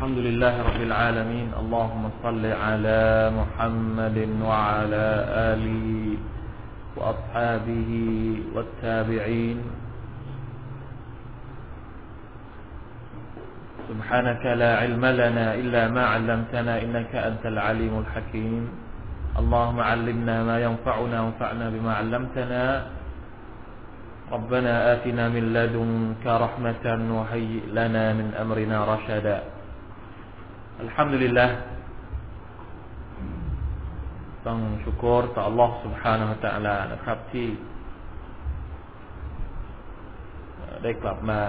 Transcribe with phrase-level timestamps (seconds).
[0.00, 1.48] الحمد لله رب العالمين.
[1.60, 3.04] اللهم صل على
[3.36, 5.06] محمد وعلى
[5.52, 5.86] آله
[6.96, 7.90] وأصحابه
[8.56, 9.58] والتابعين.
[13.92, 18.62] سبحانك لا علم لنا إلا ما علمتنا إنك أنت العليم الحكيم.
[19.36, 22.64] اللهم علمنا ما ينفعنا وانفعنا بما علمتنا.
[24.32, 29.59] ربنا آتنا من لدنك رحمة وهيئ لنا من أمرنا رشدا.
[30.85, 31.49] الحمد لله
[34.47, 37.47] ต้องชุกรต่อ Allah سبحانه และ تعالى นะครับที่
[40.83, 41.39] ได้กลับมา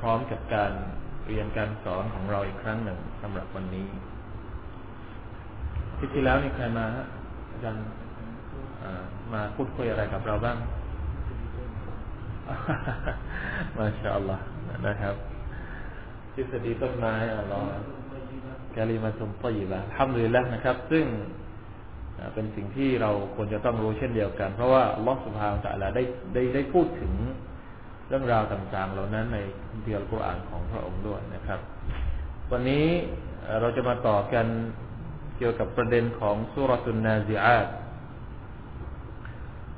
[0.00, 0.72] พร้อมๆกับการ
[1.26, 3.88] เรียนการสอนของเราอีกครั้งหนึ่งสำหรับวันนี้
[5.96, 7.06] ที่ที่แล้วนี่ใครมาฮะ
[7.52, 7.84] อาจารย์
[9.32, 10.58] มาพูดคุยอะไรกับเราบ้าง
[13.76, 14.44] มาชาอัลลอฮ์
[14.86, 15.14] นะครับ
[16.34, 17.68] ทฤษฎีต้นไม้อัลลอฮ์
[18.75, 21.05] กาลิมาตุมตยิบะทำเลยแล้วนะครับ ซึ่ง
[22.33, 27.13] เป็นสิ่งที่เราควรจะต้องรู้เช่นเดียวกัน เพราะว่าลลอฮ์สุบฮานตะลาได้ได้ได้พูดถึง
[28.07, 29.37] เรื่องราวต่างๆ เหล่านั้นใน
[29.69, 31.59] คัมภีร์อัลกุรอานของพระองค์ด้วยนะครับ
[32.51, 32.87] วันนี้
[33.59, 34.47] เราจะมาต่อกัน
[35.37, 37.67] เกี่ยวกับประเด็นของสุรตุนนาซิอาต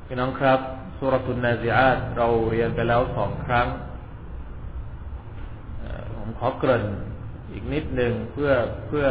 [0.06, 0.60] พี่น้องครับ
[0.98, 3.68] สุรตุนนาซิอาตเราเรียนไปแล้วสองครั้ง
[6.18, 6.86] ผมขอเกริ่น
[7.54, 8.52] อีกนิดหนึ่งเพื่อ
[8.88, 9.06] เพื่อ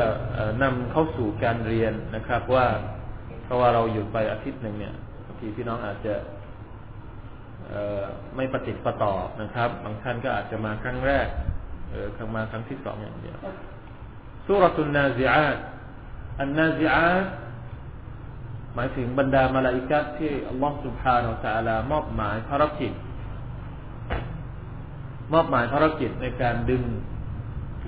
[0.63, 2.67] นำเข้าสู่การเรียนนะครับ ว่า
[3.45, 4.95] เพราะว่าเราหยุดไปอาทิตย์หนึ่งเนี่ย
[5.27, 6.15] บางทีพี่น้องอาจจะ
[8.37, 11.27] ไม่ปฏิติประต่อนะครับ บางท่านก็อาจจะมาครั้งแรก
[11.91, 13.39] เออครั้งมาครั้งที่สองอย่างเดียว
[14.47, 15.59] สุรตุนนาซิอาต
[16.41, 17.27] อันนาซิอาต
[18.75, 22.93] หมายถึงบรรดามาลาอิกะฮฺที่อัลลอฮฺ سبحانه وتعالى มอบหมายภารกิจ
[25.33, 26.83] มอบหมายภารกิจในการดึง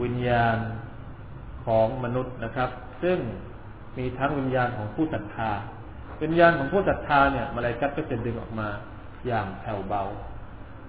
[0.03, 0.59] วิญญาณ
[1.67, 2.71] ของมนุษย์นะครับ
[3.03, 3.19] ซึ่ง
[3.99, 5.51] มีทั้งวิญญาณของผู้ศรัทธา
[6.23, 8.69] วิญญาณของผู้ศรัทธาเนี่ยมาลาอิกะฮฺก็จะดึงออกมา
[9.27, 10.05] อย่างแผ่วเบา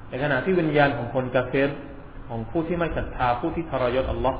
[0.10, 1.70] ในขณะที่วิญญาณของคนกาเฟร
[2.28, 4.40] ของผู้ที่ไม่ศรัทธาผู้ที่ทรยศอัลลอฮ์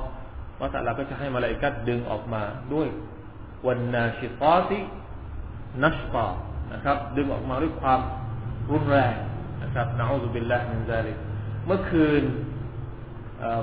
[0.58, 2.42] وتعالى ก็จะให้มาลาอิกะฮฺดึงออกมา
[2.74, 2.88] ด้วย
[3.66, 6.26] والناشطات نشطا
[6.72, 8.00] นะครับ ดึงออกมาด้วยความ
[8.70, 9.14] รุนแรง
[9.62, 11.16] นะครับنعوذ بالله من ذلك
[11.66, 12.22] เมื่อคืน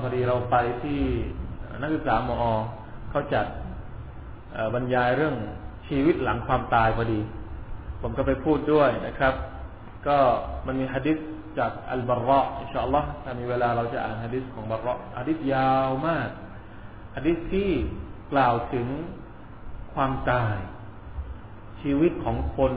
[0.02, 1.02] พอดีเราไปที่
[1.82, 2.44] นักศึกษามอ
[3.10, 3.46] เขาจัด
[4.74, 5.36] บรรยายเรื่อง
[5.88, 7.20] ชีวิตหลังความตายพอดี
[8.02, 9.34] ผมก็ไปพูดด้วยนะครับ
[10.08, 10.18] ก็
[10.66, 11.18] มันมีฮะดิษ
[11.58, 16.30] จากอัลบาระإن شاء الله ถ้ามีเวลาเราจะอ่านฮะดิษของบาระฮะดิษยาวมาก
[17.16, 17.70] ฮะดิษที่
[18.34, 18.88] กล่าวถึง
[19.94, 20.58] ความตาย
[21.82, 22.72] ชีวิตของคน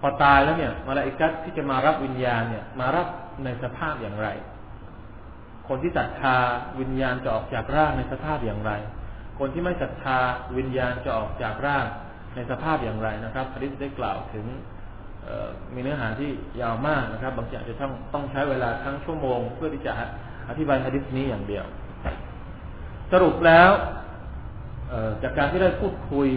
[0.00, 3.06] พอตายแล้วเนี่ยมาลาอิกัสที่จะมารับวิญญาณเนี่ย มารับ
[3.44, 4.28] ในสภาพอย่างไร
[5.68, 6.36] คนที่ศรัทธา
[6.80, 8.72] วิญญาณจะออกจากร่างในสภาพอย่างไร
[9.38, 10.18] คนที่ไม่ศรัทธา
[10.56, 11.84] วิญญาณจะออกจากร่าง
[12.34, 14.46] ในสภาพอย่างไรนะครับฮะดิษได้กล่าวถึง
[15.74, 16.30] มีเนื้อหาที่
[16.60, 19.92] ยาวมากนะครับ บางอย่างจะต้องต้องใช้เวลาทั้งชั่วโมง เพื่อที่จะ
[20.48, 21.64] อธิบายฮะดิษนี้อย่างเดียว
[23.12, 23.70] สรุปแล้ว
[25.22, 26.28] จากการที่ได้พูดคุย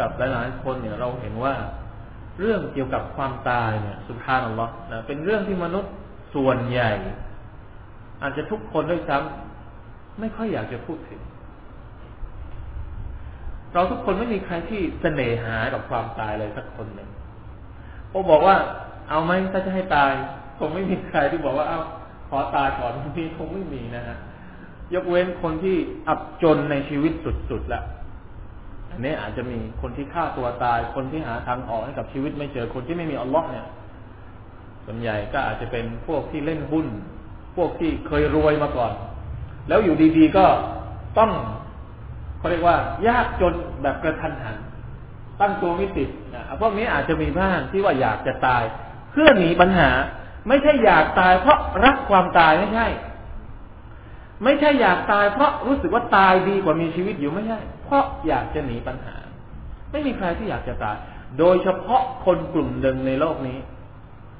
[0.00, 1.54] กับหลายๆคนเนี่ยเราเห็นว่า
[2.40, 5.92] เรื่องเกี่ยวกับความตายเนี่ยสุภาพนัลลอฮ์นะเป็นเรื่องที่มนุษย์
[6.34, 6.92] ส่วนใหญ่
[8.22, 11.20] อาจจะทุกคนด้วยซ้ำไม่ค่อยอยากจะพูดถึง
[13.72, 17.08] เราทุกคนไม่มีใครที่เสน่หากับความตายเลยสักคนหนึ่ง
[18.10, 18.56] พอบอกว่า
[19.08, 20.10] เอาไหมถ้าจะให้ตาย
[20.58, 21.80] คงไม่มีใครที่บอกว่าเอา
[22.28, 24.18] ขอตายก่อนทีคงไม่มีนะฮะ
[24.94, 25.76] ยกเว้นคนที่
[26.08, 27.12] อับจนในชีวิต
[27.50, 27.84] สุดๆแล้ว
[28.90, 33.66] อันนี้อาจจะมีคนที่ฆ่าตัวตาย คนที่หาทางออกให้กับชีวิตไม่เจอคนที่ไม่มีอัลลอฮ์เนี่ย
[34.84, 36.86] ส่วนใหญ่ก็อาจจะเป็นพวกที่เล่นหุ้น
[37.62, 38.92] วกที่เคยรวยมาก่อน
[39.68, 40.46] แล้วอยู่ดีๆก็
[41.18, 41.30] ต้อง
[42.38, 42.76] เขาเรียกว่า
[43.08, 44.56] ยากจนแบบกระทันหัน
[45.40, 48.62] ตั้งตัวไม่ติดนะพวกนี้อาจจะมีบ้างที่ว่าอยากจะตาย
[49.10, 49.90] เพื่อหนีปัญหา
[50.48, 52.86] ไม่ใช่อยากตาย เพราะรักความตายไม่ใช่
[54.44, 59.16] ไม่ใช่อยากตาย เพราะรู้สึกว่าตายดีกว่ามีชีวิตอยู่ไม่ใช่ เพราะอยากจะหนีปัญหา
[59.90, 60.96] ไม่มีใครที่อยากจะตาย
[61.38, 63.58] โดยเฉพาะคนกลุ่มหนึ่งในโลกนี้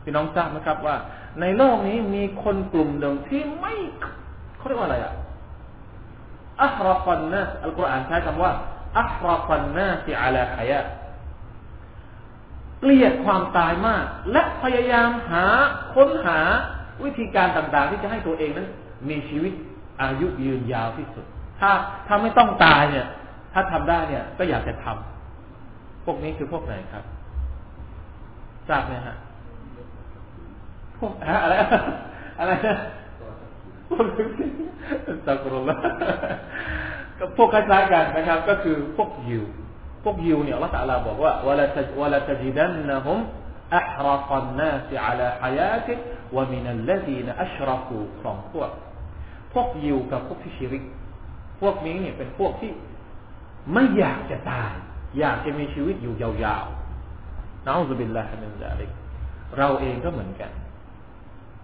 [0.03, 0.97] พี่น้องทราบไหมครับว่า
[1.41, 3.75] ในโลกนี้มีคนกลุ่มหนึ่งที่ไม่
[4.57, 5.15] เขาเรียกว่าอะไรอะ
[6.61, 8.53] อัครฟันนะอัลกุรอานใช้คำว่า
[8.99, 10.81] อัครฟันนะที่อาลาขยะ
[12.81, 15.45] เกลียดความตายมาก และพยายามหา
[15.95, 16.39] ค้นหา
[17.05, 18.69] วิธีการต่างๆ ที่จะให้ตัวเองนั้น
[19.09, 19.53] มีชีวิต
[20.03, 21.25] อายุยืนยาวที่สุด
[21.61, 21.71] ถ้า
[22.07, 23.07] ถ้าไม่ต้องตายเนี่ย
[23.53, 27.05] ถ้าทำได้เนี่ยก็อยากจะทำพวกนี้คือพวกไหนครับ
[28.69, 29.17] ทราบไหมฮะ
[31.43, 31.55] อะไร
[32.39, 32.77] อะไรนะ
[33.89, 34.07] พวก
[35.29, 35.77] ตักรุลละ
[37.19, 39.45] ก็พวกคล้ายๆกันนะครับ ก็คือพวกยิว
[40.05, 43.19] พวกยิวเนี่ยอัลลอฮฺตะลาบอกว่าวะละตวะละตจิดันนะฮุม
[43.77, 45.93] อัฮรักันนาสอัลาฮยาติ
[46.37, 48.71] วะมินัลลดีนอัชรักูสองพวก
[49.53, 50.85] พวกยิวกับพวกที่ชิริก
[51.61, 52.73] พวกนี้เนี่ยเป็นพวกที่
[53.73, 54.73] ไม่อยากจะตาย
[55.19, 58.91] อยากจะมีชีวิตอยู่ยาวๆนะอัลลอฮฺบิลลาฮิมินซาลิก
[59.59, 60.51] เราเองก็เหมือนกัน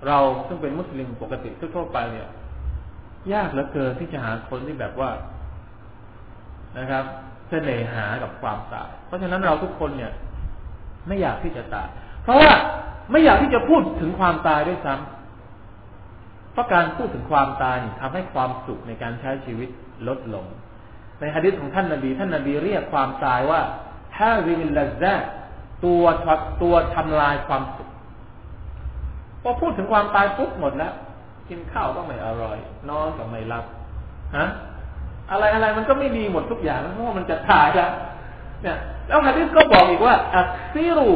[0.06, 2.28] เราซึ่งเป็นมุสลิมปกติทั่วไปเนี่ย
[3.32, 5.10] ยากเหลือเกินที่จะหาคนที่แบบว่า
[6.78, 7.04] นะครับ
[7.48, 10.12] เสน่หากับความตาย เพราะฉะนั้นเราทุกคนเนี่ย
[11.06, 11.88] ไม่อยากที่จะตาย
[12.22, 12.52] เพราะว่า
[13.10, 19.68] ไม่อยากที่จะพูดถึงความตายด้วยซ้ำเพราะการพูดถึงความตายทำให้ความสุขในการใช้ชีวิต
[20.08, 20.46] ลดลง
[21.20, 23.60] ในฮะดิษของท่านนาบีท่านนาบีเรียกความตายว่า
[24.18, 25.04] ฮาวิลลาซ
[25.84, 26.04] ตัว
[26.62, 27.85] ตัวทำลายความสุข
[29.48, 30.92] พอพูดถึงความตายปุ๊บหมดแล้ว
[31.48, 32.56] กินข้าวก็ไม่อร่อย
[32.88, 33.64] นอนก็ไม่หลับ
[34.36, 34.46] ฮะ
[35.30, 37.90] อะไรอะไรมันก็ไม่ดีหมดทุกอย่างเพราะว่ามันจะตายแล้ว
[38.62, 38.76] เนี่ย
[39.06, 41.10] แล้วฮะดิษก็บอกอีกว่าอักซิรุ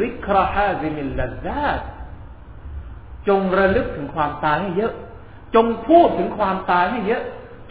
[0.00, 1.68] ซิกราฮาซิมิลลาซา
[3.28, 4.92] จงระลึกถึงความตายให้เยอะ
[5.54, 7.22] จงพูดถึงความตายให้เยอะ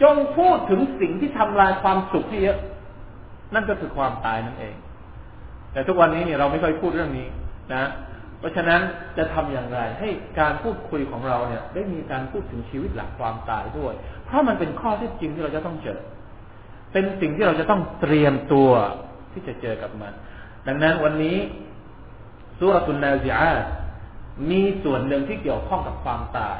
[0.02, 2.58] จงพูดถึงสิ่งที่ทำลายความสุขให้เยอะ
[3.54, 4.74] นั่นก็คือความตายนั่นเอง
[5.72, 7.26] แต่ทุกวันนี้เนี่ยเราไม่ค่อยพูดเรื่องนี้
[7.74, 7.84] นะ
[8.42, 8.80] เพราะฉะนั้น
[9.18, 10.08] จะทำอย่างไรให้
[10.40, 13.94] การพูดคุยของเราเนี่ย ได้มีการพูดถึงชีวิตหลังความตายด้วย
[14.26, 16.00] เพราะมันเป็นข้อที่จริงที่เราจะต้องเจอ
[16.92, 18.70] เป็นสิ่งที่เราจะต้องเตรียมตัว
[19.32, 20.12] ที่จะเจอกับมัน
[20.66, 21.38] ดังนั้นวันนี้
[22.58, 23.52] สุรตุนนาซิอา
[24.50, 26.58] มีส่วนหนึ่งที่เกี่ยวข้องกับความตาย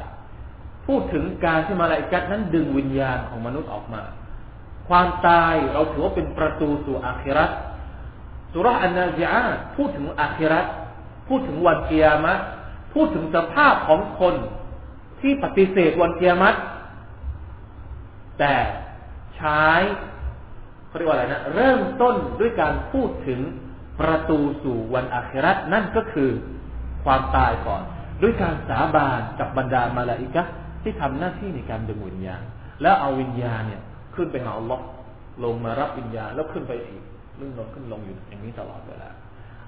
[0.86, 4.02] พูดถึงการที่มาลาอิกัดนั้นดึงวิญญาณของมนุษย์ออกมา
[4.88, 7.50] ความตายเราถือว่าเป็นประตูสู่อาคิรัต
[8.52, 9.42] สุรอันนาซิอา
[9.76, 10.66] พูดถึงอาคิรัต
[11.32, 12.40] พูดถึงวันเกียรติ
[12.94, 14.34] พูดถึงสภาพของคน
[15.20, 16.58] ที่ปฏิเสธวันเกียรติ
[18.38, 18.54] แต่
[19.36, 19.62] ใช้
[20.86, 23.40] เขาเรียกว่าอะไรนะเริ่มต้นด้วยการพูดถึง
[24.00, 26.30] ประตูสู่วันอาครานั่นก็คือ
[27.04, 27.82] ความตายก่อน
[28.22, 30.42] ด้วยการสาบานกับบรรดามาลาอิกะ
[30.82, 32.42] ที่ทำหน้าที่ในการดึงวิญญาณ
[32.82, 33.82] แล้วเอาวิญญาณเนี่ย
[34.14, 34.84] ขึ้นไปหาอัลลอฮ์
[35.44, 37.02] ลงมารับวิญญาณแล้วขึ้นไปอีก
[37.38, 39.08] ขึ้นลงขึ้นลงอยู่อย่างนี้ตลอดเวลา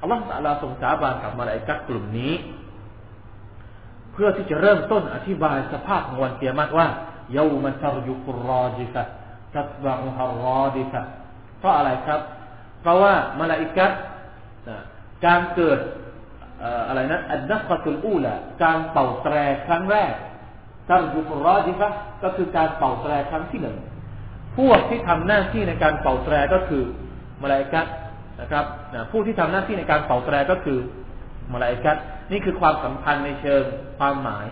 [0.05, 2.33] อัลลอฮฺสัลาทรงสาบานกับมาลาอิกัดกลุ่มนี้
[4.13, 6.89] เพื่อที่จะเริ่มต้นอธิบายสภาพของวันเตียมัตว่า
[7.33, 9.03] เยาวมันซารยุกุรอจิกะ
[9.55, 11.01] ตัสบังฮารอดิกะ
[11.59, 12.21] เพราะอะไรครับ
[12.81, 13.91] เพราะว่ามาลาอิกัด
[15.27, 15.79] การเกิด
[16.89, 19.35] อะไรนะอันนักตุลอูละการเป่าแตร
[19.67, 20.13] ครั้งแรก
[20.89, 21.89] ซารยุกุรอจิกะ
[22.23, 23.77] ก็คือการเป่าแตรครั้งที่หนึ่ง
[24.57, 26.83] พวกที่ทำหน้าที่ในการเป่าแตรก็คือ
[27.43, 27.87] มาลาอิกัด
[28.41, 28.65] นะครับ
[29.11, 30.79] ผู้ที่ทำหน้าที่ในการเป่าแตรก็คือ
[31.53, 31.97] มาลาอิกัส
[32.33, 33.63] นี่คือความสัมพันธ์ในเชิง
[33.99, 34.47] ความหมาย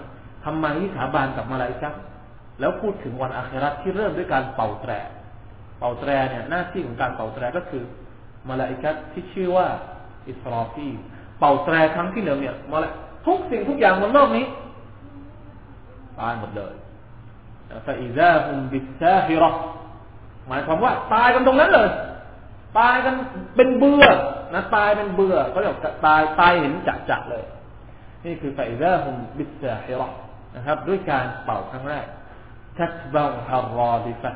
[0.45, 1.95] ทำไมที่สาบานกับมาลาอิกัส
[2.61, 4.93] แล้วพูดถึงวันอาคราที่เริ่มด้วยการเป่าแตร
[5.79, 7.83] เป่าแตรเนี่ยหน้าที่ของการเป่าแตรก็คือ
[8.49, 9.67] มาลาอิกัสที่ชื่อว่า
[10.29, 10.89] อิสรอฟี
[11.39, 12.89] เป่าแตรครั้งที่หนึ่งเนี่ยมาลา
[13.27, 14.47] ทุกสิ่งทุกอย่างบนโลกนี้
[16.19, 16.73] ตายหมดเลย
[17.87, 19.51] ฟาอิซาฮุมบิซาฮิรอ
[20.49, 21.89] หมายความว่าตายกันตรงนั้นเลย
[22.79, 23.15] ตายกัน
[23.57, 24.05] เป็นเบื่อ
[24.55, 27.45] นะตายเป็นเบื่อเขาเรียกตายตายเห็นจัดจัดเลย
[28.25, 30.09] นี่คือไฟาอิซาฮุมบิซาฮิรอ
[30.57, 32.07] นะครับ ด้วยการเป่าครั้งแรก
[32.79, 34.33] ทัตบาฮารอดิฟะ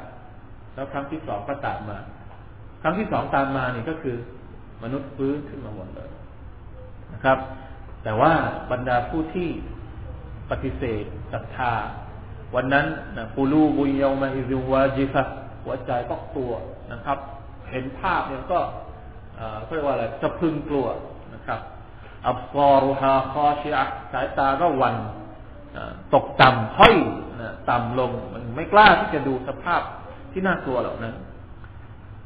[0.74, 1.98] แล้วครั้งที่สองก็ตามมา
[2.82, 4.16] ครั้งที่สองตามมานี่ก็คือ
[4.82, 6.10] มนุษย์ฟื้นขึ้นมาหมดเลย
[7.12, 7.38] นะครับ
[8.04, 8.32] แต่ว่า
[8.70, 9.48] บรรดาผู้ที่
[10.50, 11.72] ปฏิเสธศรัทธา
[12.54, 15.22] วันนั้นนะปูลูบุญยยมาอิซิวาจิฟะ
[15.64, 16.52] หัวใจก็กลัว
[16.92, 17.18] นะครับ
[17.70, 18.60] เห็นภาพเนี่ยก็
[19.62, 20.86] เขาเรียกว่าอะไรจะพึงกลัว
[21.34, 21.60] นะครับ
[22.28, 24.94] อับซอรุฮาคอชิอะสายตาก็วัน
[26.14, 26.96] ตกต่ำห้อย
[27.70, 29.82] ต่ำลงมันไม่กล้าที่จะดูสภาพ
[30.32, 31.14] ที่น่ากลัวเหล่านั้น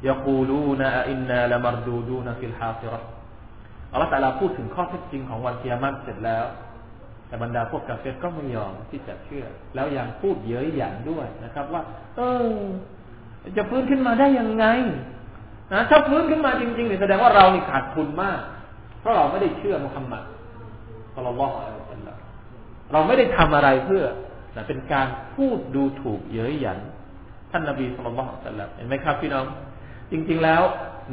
[0.07, 2.99] يقولون أإنا لمردودون في الحافرة
[3.91, 6.45] อัลลอฮฺ تعالى พูดถึงข้อเท็จจริงของวันกิยามะฮฺเสร็จแล้ว
[7.27, 9.45] แต่บรรดาพวกกาเฟรก็ไม่ยอมที่จะเชื่อ
[9.75, 11.81] แล้วยังพูดเย้ยหยันด้วยนะครับ ว่า
[12.15, 12.21] เอ
[12.53, 12.55] อ
[13.57, 14.65] จะฟื้นขึ้นมาได้ยังไง
[15.73, 18.39] นะถ้าฟื้นขึ้นมาจริงๆเนี่ยแสดงว่าเรานี่ขาดทุนมาก
[18.99, 20.23] เพราะเราไม่ได้เชื่อมุฮัมมัด
[21.15, 22.17] สุลลัลลออะลัยฮิวะสัลลัม
[22.91, 24.03] เราไม่ได้ทำอะไรเพื่อ
[24.53, 26.79] แต่เป็นการพูดดูถูกเย้ยหยัน
[27.51, 28.11] ท่านนาบีสุลต่า
[28.43, 29.45] นสัลลัมเห็นไหมครับ พี่น้อง
[30.11, 30.61] จริง ๆ แล้ว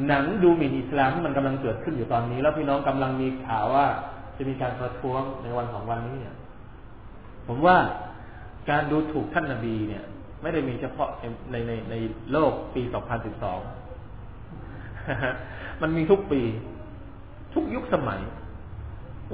[0.06, 3.86] หนังดูหมิ่นอิสลามมันกำลังเกิดขึ้นอยู่ตอนนี้ แล้วพี่น้องกำลังมีข่าวว่า
[4.36, 6.36] จะมีการประท้วงในวันสองวันนี้เนี่ย
[7.46, 7.76] ผมว่า
[8.70, 10.04] การดูถูกท่านนาบีเนี่ย
[10.42, 11.94] ไม่ได้มีเฉพาะในในใน
[12.32, 13.77] โลกปี 2012
[15.82, 16.42] มันมีทุกปี
[17.54, 18.20] ทุกยุคสมัย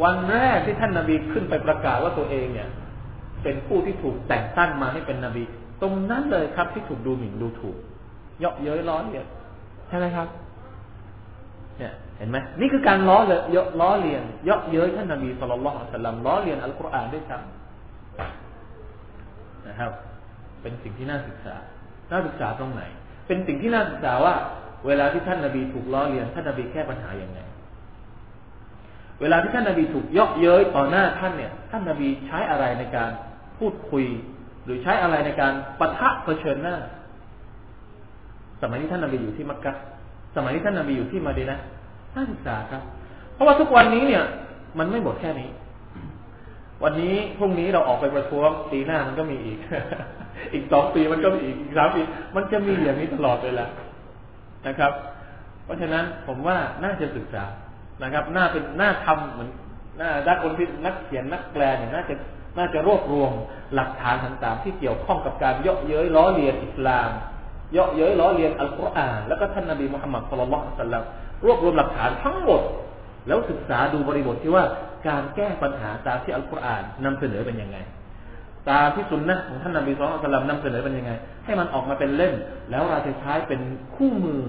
[0.03, 2.69] วันแรกที่ท่านนาบีขึ้นไปประกาศว่าตัวเองเนี่ย
[3.43, 5.45] เป็นผู้ที่ถูกแต่งตั้งมาให้เป็นนบี
[5.83, 7.77] ตรงนั้นเลยครับที่ถูกดูหมิ่นดูถูก
[8.39, 9.27] เยาะเย้ยล้อเลียน
[9.89, 10.29] ใช่ไหมครับ
[11.79, 19.93] เนี่ย เห็นไหมนี่คือการล้อเลยเยาะล้อเลียนเยาะเย้ยท่านนบีสุลต่านละสัลลัมล้อเลียนอัลกุรอานด้วยซ้ำนะครับ
[20.63, 21.57] เป็นสิ่งที่น่าศึกษา
[22.11, 22.83] น่าศึกษาตรงไหน
[23.27, 24.35] เป็นสิ่งที่น่าศึกษาว่า
[24.87, 27.39] เวลาที่ท่านนบีถูกล้อเลียนท่านนบีแก้ปัญหาอย่างไง
[29.21, 33.11] เวลาที่ท่านนบีถูกยาะเย้ยต่อหน้าท่านเนี่ย ท่านนบีใช้อะไรในการ
[33.59, 34.05] พูดคุย
[34.65, 36.77] หรือใช้อะไรในการปะทะเผชิญหน้า
[38.63, 39.73] สมัยที่ท่านนบีอยู่ที่มักกะ
[40.37, 41.59] สมัยที่ท่านนบีอยู่ที่มาดีนะ
[42.15, 42.83] น่าศึกษาครับ
[43.35, 44.25] เพราะว่าทุกวันนี้เนี่ย
[44.79, 45.51] มันไม่หมดแค่นี้
[46.83, 49.59] วันนี้พรุ่งนี้เราออกไปประท้วงปีหน้ามันก็มีอีก
[50.55, 52.01] อีกสองปีมันก็มีอีกอีกสามปี
[52.37, 53.69] มันจะมีอย่างนี้ตลอดเลยแหละ
[54.67, 54.93] นะครับ
[55.65, 57.45] เพราะฉะนั้นผมว่าน่าจะศึกษา
[58.03, 59.51] นะครับ น่าเป็นน่าทำเหมือน
[60.01, 62.15] น่าดักคนที่นักเขียนนักแปลเนี่ยน่าจะ
[62.59, 63.31] น่าจะรวบรวม
[63.75, 67.11] หลักฐานต่างๆ ที่เกี่ยวข้องกับการเยาะเย้ยล้อเลียนอิสลาม
[67.73, 71.05] เยาะเย้ยล้อเลียนอัลกุรอานแล้วก็ท่านนบีมุฮัมมัดสุลลัลสัลลัม
[71.45, 72.63] รวบรวมหลักฐานทั้งหมด
[73.27, 74.65] แล้วศึกษาดูบริบทที่ว่า
[75.09, 77.77] การแก้ปัญหาตามที่อัลกุรอานนำเสนอเป็นยังไง
[78.71, 81.13] ตามที่สุนนะของท่านนบีสุลต่านนำเสนอเป็นยังไง
[81.45, 82.35] ให้มันออกมาเป็นเล่ม
[82.71, 83.61] แล้วเราจะใช้เป็น
[83.97, 84.41] คู่มือ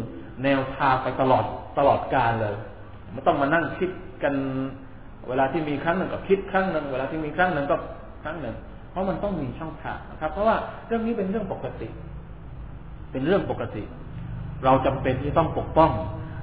[0.43, 1.43] แนวทางไปตลอด
[1.77, 2.55] ตลอดกาลเลย
[3.13, 3.89] ไม่ต้องมานั่งคิด
[4.23, 4.33] กัน
[5.27, 7.75] เวลาที่มีครั้งหนึ่งก็คิดครั้งหนึ่งเวลาที่มีครั้งหนึ่งก็
[8.23, 8.55] ครั้งหนึ่ง
[8.91, 10.55] เพราะมันต้องมีช่องทางนะครับ เพราะว่า
[10.87, 11.87] เรื่องนี้เป็นเรื่องปกติ
[13.11, 13.83] เป็นเรื่องปกติ
[14.65, 15.91] เราจำเป็นที่ต้องปกป้อง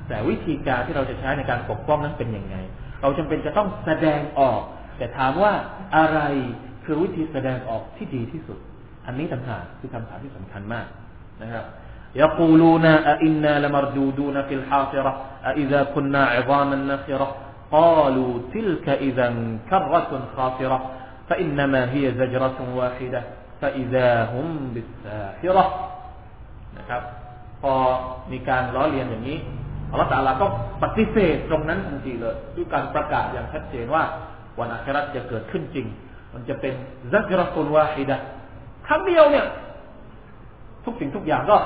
[0.08, 2.56] แต่วิธีการที่เราจะใช้ในการปกป้องนั้นเป็นยังไง
[3.02, 4.60] เราจำเป็นจะต้องแสดงออก
[4.98, 5.52] แต่ถามว่า
[5.96, 6.20] อะไร
[6.85, 8.59] คือวิธีแสดงออกที่ดีที่สุด
[9.05, 10.87] อันนี้ต่างหากคือคำถามที่สำคัญมาก
[11.41, 11.65] นะครับ
[12.23, 15.11] يقولون أئنا لمردودون في الحافرة
[15.51, 17.27] أئذا كنا عظاما نخرة
[17.71, 19.27] قالوا تلك إذا
[19.69, 20.79] كرة خاسرة
[21.29, 23.21] فإنما هي زجرة واحدة
[23.61, 25.65] فإذا هم بالساحرة
[26.77, 27.01] นะครับ
[27.61, 27.73] พอ
[28.31, 29.37] มีการล้อเลียนอย่างนี้
[29.91, 30.45] อัลลอฮฺตาลาก็
[30.83, 34.03] ปฏิเสธตรงนั้นทันทีเลยด้วยการประกาศอย่างชัดเจนว่า
[34.59, 35.87] วันอาคราจะเกิดขึ้นจริง
[36.32, 36.74] มันจะเป็น
[37.12, 38.16] زجرة واحدة
[38.86, 39.46] ครั้งเดียวเนี่ย
[40.84, 41.58] ทุกสิ่งทุกอย่างก็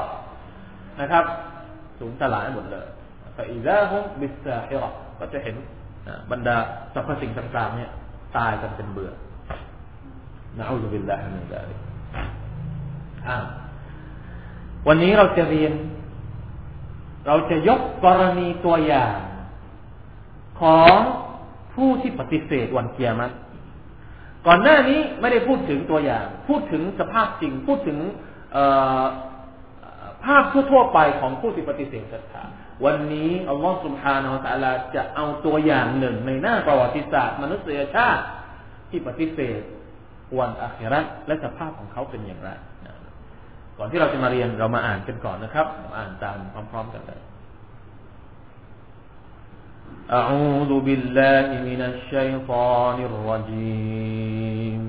[1.00, 1.24] นะครับ
[1.98, 2.86] สูญสลายหมดเลย
[3.36, 4.84] فإذا هم بالساهرة
[5.18, 5.56] ก็จะเห็น
[6.30, 6.56] บรรดา
[6.94, 7.90] สรรพสิ่งต่างๆเนี่ย
[8.36, 9.12] ตายกันเป็นเบื่อ
[10.58, 11.78] نعوذ بالله من ذلك
[13.28, 13.38] อ่า
[14.88, 15.72] วันนี้เราจะเรียน
[17.26, 19.16] เราจะยกกรณีตัวอย่าง
[20.60, 20.94] ของ
[21.74, 23.34] ผู้ที่ปฏิเสธวันเกียรติ
[24.46, 27.98] ก่อนหน้านี้ไม่ได้พูดถึงตัวอย่าง พูดถึงสภาพจริง พูดถึง
[30.24, 32.42] ภาพทั่วๆไปของผู้ที่ปฏิเสธศรัทธา
[32.84, 38.24] วันนี้อัลลอฮฺสุบฮานาอัลลอฮฺจะเอาตัวอย่างหนึ่งในหน้าประวัติศาสตร์ มนุษยชาติ
[38.90, 39.60] ที่ปฏิเสธ
[40.38, 42.50] วันอาคราและสภาพของเขาเป็นอย่างไร
[43.78, 45.66] ก่อนที่เราจะมาเรียนเรามาอ่านกันก่อนนะครับ
[45.98, 46.38] อ่านตาม
[46.70, 47.20] พร้อม ๆ กันเลย
[50.10, 54.82] أعوذ بالله من الشيطان الرجيم.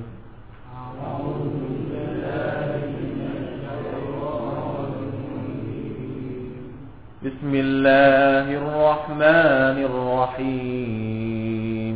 [7.25, 11.95] بسم الله الرحمن الرحيم.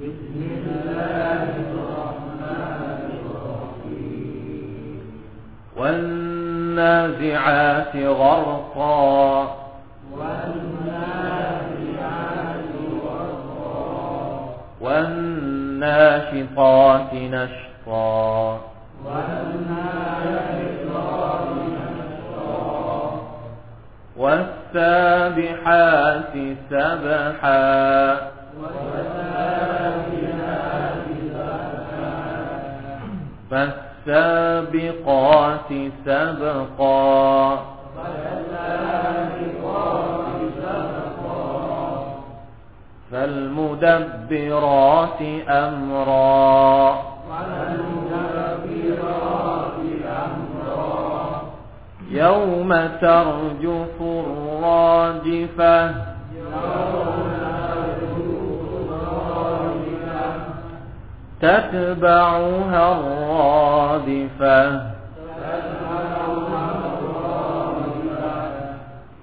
[0.00, 4.96] بسم الله الرحمن الرحيم
[6.70, 9.20] والنازعات غرقا
[14.80, 16.34] والناشطات
[17.14, 18.60] نشطا.
[24.16, 26.34] والسابحات
[26.70, 28.16] سبحا.
[33.50, 35.70] فالسابقات
[36.04, 37.58] سبقا.
[43.20, 46.98] فالمدبرات أمرا
[52.10, 52.68] يوم
[53.00, 55.94] ترجف الراجفة
[61.40, 64.80] تتبعها الرادفة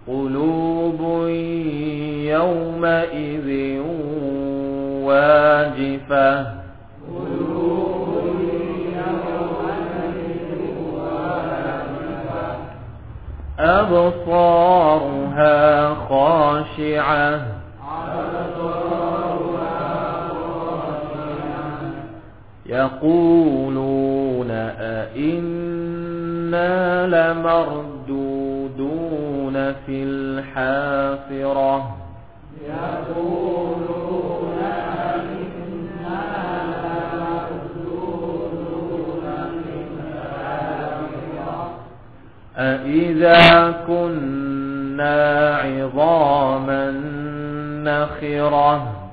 [0.08, 1.01] قلوب
[2.27, 3.47] يومئذ
[5.28, 6.58] واجفة.
[13.60, 14.84] أبصارها
[16.10, 17.42] خاشعة.
[22.66, 25.88] يقولون أئنا
[27.08, 28.34] لمردودون
[29.74, 31.98] في الحافرة.
[32.68, 33.77] يقولون
[42.58, 46.92] أإذا كنا عظاما
[47.84, 49.08] نخرة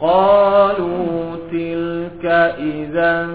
[0.00, 2.24] قالوا تلك
[2.58, 3.26] إذا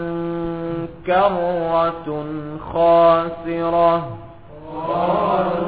[1.05, 2.25] كرة
[2.73, 4.17] خاسرة
[4.87, 5.58] قالوا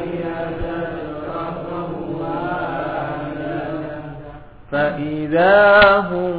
[0.00, 0.22] هي
[0.62, 1.68] زجرة
[2.20, 3.64] واحدة.
[4.70, 5.60] فإذا
[5.98, 6.32] هم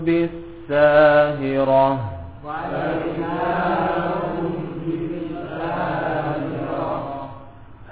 [0.00, 1.90] بالساهرة.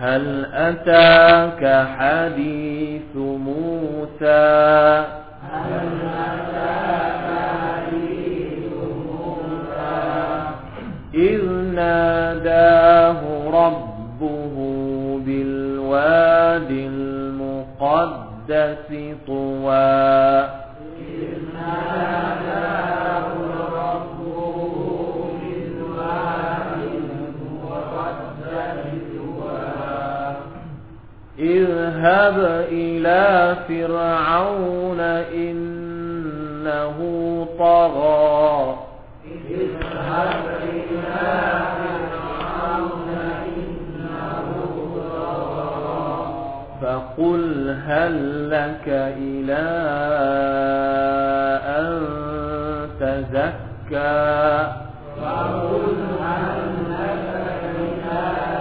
[0.01, 5.05] هل أتاك حديث موسى؟ موسى.
[11.15, 11.45] إذ
[11.75, 13.21] ناداه
[13.51, 14.55] ربه
[15.27, 18.09] بالواد المقدس
[19.27, 20.43] طوى.
[20.99, 22.98] إذ ناداه
[31.89, 35.01] اذهب إلى فرعون
[35.35, 36.99] إنه
[37.59, 38.77] طغى.
[39.51, 43.09] اذهب إلى فرعون
[43.57, 44.49] إنه
[45.17, 46.19] طغى
[46.83, 47.45] فقل
[47.87, 48.15] هل
[48.51, 49.67] لك إلى
[51.79, 51.89] أن
[53.01, 54.73] تزكى؟
[55.23, 57.29] فقل هل لك
[57.81, 58.58] إلى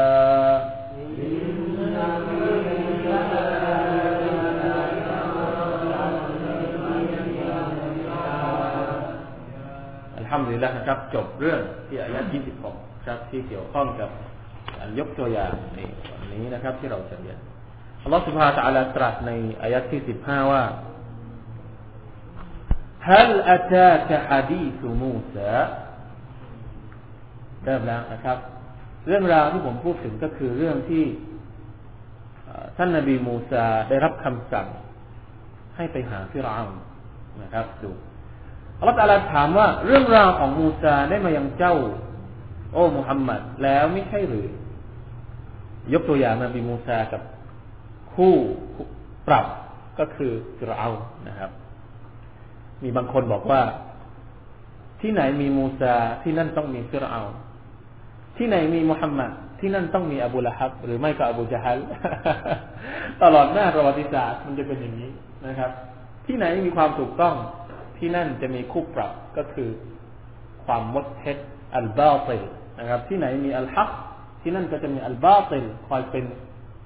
[10.29, 12.19] الحمد لله นะครับจบเรื่องที่อายะ
[12.63, 14.09] 26ครับที่เกี่ยวข้องกับ
[14.77, 15.79] การยกตัวอย่างใน
[16.11, 17.37] วันนี้นะครับ ที่เราจะเรียน
[18.03, 19.31] อัลลอฮฺสุบฮานะตะอาลาตรัสใน
[19.61, 20.63] อายะที่15ว่า
[23.11, 25.51] هل أتاك حديث موسى
[27.65, 28.37] เริ่มแล้วนะครับ
[29.07, 31.03] เรื่องราวที่ผมพูดถึงก็คือเรื่องที่
[32.45, 34.67] เอ่อท่านนบีมูซาได้รับคำสั่ง
[35.75, 36.79] ให้ไปหาฟิรเอาน์
[37.41, 37.91] นะครับดู
[38.80, 41.74] อัลลอฮฺตะอาลาถามว่าเรื่องราวของมูซาได้มายังเจ้า
[42.72, 44.46] โอ้มุฮัมมัดแล้วไม่ใช่หรือ
[45.92, 47.22] ยกตัวอย่างนบีมูซากับ
[48.14, 48.34] คู่
[49.28, 49.46] ปรับ
[49.98, 51.50] ก็คือฟิรเอาน์นะครับ
[52.82, 53.62] มีบางคนบอกว่า
[55.00, 57.20] ที่ไหนมีมูซาที่นั่นต้องมีฟิรเอา
[58.36, 61.78] ที่ไหนมีมุฮัมมัดที่นั่นต้องมีอบูละฮับ หรือไม่ก็อบูจาฮัล
[63.22, 65.10] ตลอดหน้าประวัติศาสตร์มันจะเป็นอย่างนี้
[65.46, 65.70] นะครับ
[66.26, 67.34] ที่ไหนมีความถูกต้อง
[67.99, 69.69] ที่นั่นจะมีคู่ปรับก็คือ
[70.65, 71.37] ความมดเท็จ
[71.75, 72.43] อัลบาติล
[72.79, 73.89] นะครับ ที่ไหนมีอัลฮัก
[74.41, 76.25] ที่นั่นก็จะมีอัลบาติลคอยเป็น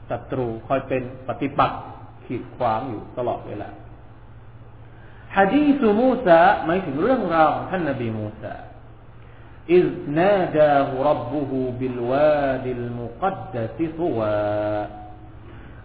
[0.10, 1.82] ศัตรู คอยเป็นปฏิปักษ์
[2.26, 3.69] ขีดขวางอยู่ตลอดเวลา
[5.38, 8.54] ฮะดีสุมูซาหมายถึงเรื่องราวของท่านนบีมูซา
[9.78, 9.86] إذ
[10.19, 14.39] ناداه ربه بالوادي المقدس طوى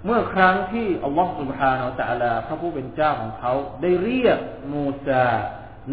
[0.05, 4.39] เมื่อครั้งที่อัลลอฮฺสุบฮานาตตะลาพระผู้เป็นเจ้าของเขา ได้เรียก
[4.73, 5.27] มูซา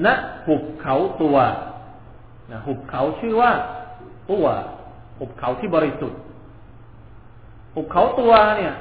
[0.04, 0.06] ณ
[0.46, 1.36] หุบเขาตัว
[2.50, 3.52] นะหุบเขาชื่อว่า
[4.30, 4.46] ตัว
[5.18, 6.20] หุบเขาที่บริสุทธิ์
[7.74, 8.74] หุบเขาตัวเนี่ย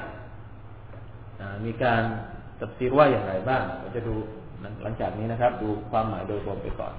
[1.64, 2.02] มีการ
[2.60, 4.14] ตัดสินว่าอย่างไรบ้างเราจะดู
[4.82, 6.94] หลังจากนี้นะครับ ดูความหมายโดยรวมไปก่อน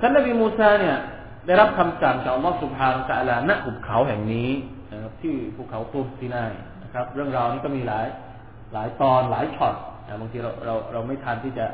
[0.00, 0.96] ท่านนบีมูซาเนี่ย
[1.48, 4.50] ได้รับคำสั่งจากอัลลอฮฺสุบฮานะตะลาณหุบเขาแห่งนี้
[4.92, 8.06] นะครับที่ภูเขาตูซีนายนะครับ เรื่องราวนี้ก็มีหลาย
[8.72, 9.74] หลายตอนหลายช็อต
[10.06, 11.66] นะบางทีเราเราเราไม่ทันที่จะ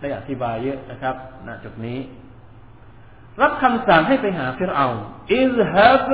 [0.00, 1.14] ได้อธิบายเยอะนะครับ
[1.46, 1.98] ณจุดนี้
[3.42, 4.86] รับคำสั่งให้ไปหาฟิรเอา
[5.34, 6.08] اذهب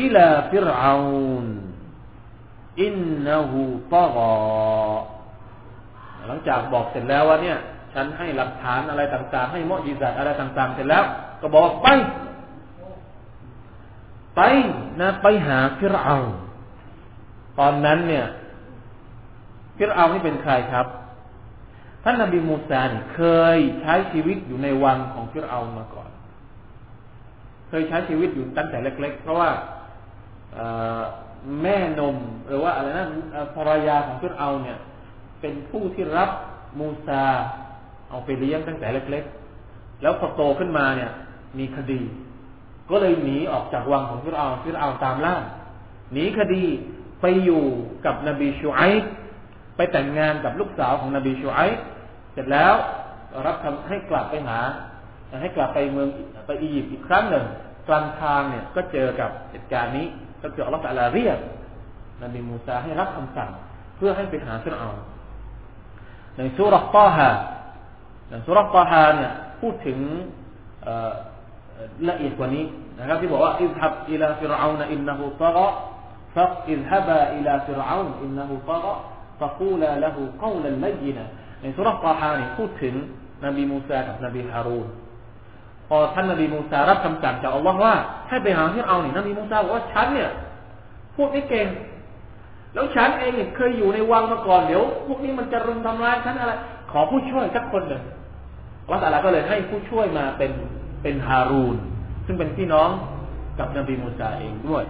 [0.00, 2.94] إلى فرعون
[3.26, 4.16] إنه طغى
[6.26, 7.58] หลังจากบอกเสร็จแล้วว่าเนี่ย
[7.94, 11.04] ฉันให้หลักฐานอะไรต่างๆ ให้معجزاتอะไรต่างๆ เสร็จแล้ว
[11.40, 11.88] ก็บอกไป
[14.36, 14.40] ไป
[15.00, 16.16] นะไปหาฟิรเอา
[17.58, 18.26] ตอนนั้นเนี่ย
[19.76, 20.86] ฟิรเอานี่เป็นใครครับ
[22.02, 23.20] ท่านนบีมูซาเนี่ยเค
[23.56, 26.10] ยใช้ชีวิตอยู่ในวังของฟิรเอามาก่อน
[27.68, 29.50] เคยใช้ชีวิตอยู่ตั้งแต่เล็ก ๆ เพราะว่า
[31.62, 32.16] แม่นม
[32.48, 33.06] หรือว่าอะไรนะ
[33.54, 34.78] ภรรยาของฟิรเอาเนี่ย
[35.40, 36.30] เป็นผู้ที่รับ
[36.78, 37.22] มูซา
[38.10, 39.24] เอาไปเลี้ยงตั้งแต่เล็ก
[39.62, 41.12] ๆ แล้วพอโตขึ้นมาเนี่ย
[41.58, 42.00] มีคดี
[42.90, 45.36] ก็เลยหนีออกจากวังของฟิรเอาฟิรเอาตามล่า
[46.12, 46.64] หนีคดี
[47.20, 47.64] ไปอยู่
[48.04, 48.80] กับนบีชูไอ
[49.76, 51.60] ไปแต่งงานกับลูกสาวของนบีชูไอ
[52.32, 52.74] เสร็จแล้ว
[53.46, 54.58] รับคำให้กลับไปหา
[55.42, 56.08] ให้กลับไปเมือง
[56.46, 57.44] ไปอียิปต์อีกครั้งหนึ่ง
[57.88, 60.06] กลางทางเนี่ยก็เจอกับเหตุการณ์นี้
[60.42, 61.38] ก็คืออัลลอฮฺตะลาเรียก
[62.22, 63.50] นบีมูซาให้รับคำสั่ง
[63.96, 64.90] เพื่อให้ไปหาฟิรเอา
[66.36, 67.28] ในสุรตอฮา
[68.30, 69.98] ในสุรตอฮาเนี่ยพูดถึง
[72.08, 72.64] ละเอียดกว่านี้
[72.98, 75.66] นะครับที่บอกว่าอิฮับอิลาฟิรเอานอินนหูตะรอ
[76.36, 78.92] ฟักอิฮับอิลาฟิรเอานอินนหูตะรอ
[79.40, 81.24] ฟักูลาละหูกอลันละยินะ
[81.60, 82.94] ในสุรษะตาฮานี่พูดถึง
[83.44, 84.88] นบีมูซากับนบีฮารูน
[85.88, 87.94] พอท่านนบีมูซารับคำสั่งจากอัลลอฮ์ว่า
[88.28, 90.30] ให้ไปหาที่เอานี่นบีมูซาบอกว่าฉันเนี่ย
[91.14, 91.66] พูดไม่เก่ง
[92.74, 96.52] แล้วฉันเองเนี่ยเคยอยู่ในวังมาก่อนเดี๋ยวพวกนี้มันจะรุมทำร้ายฉันอะไร
[96.90, 98.02] ขอผู้ช่วยสักคนหนึ่ง
[98.84, 100.50] อัลลอฮ์ก็เลยให้ผู้ช่วยมาเป็น
[101.02, 101.76] เป็นฮารูน
[102.26, 102.90] ซึ่งเป็นพี่น้อง
[103.58, 104.84] กับนบีมูซาเองด้วย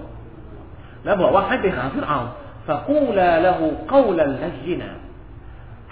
[1.04, 2.20] แล้วบอกว่าให้ไปหาที่เอา
[2.66, 4.90] ฟะกูลาละหูกาลันละจินา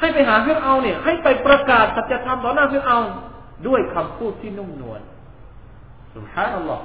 [0.01, 2.99] ให้ไปหาฟิรเอาเนี่ย ให้ไปประกาศสัจธรรมต่อหน้าฟิรเอา
[3.67, 5.01] ด้วยคำพูดที่นุ่มนวล
[6.15, 6.85] สุภาพนัลลอฮ์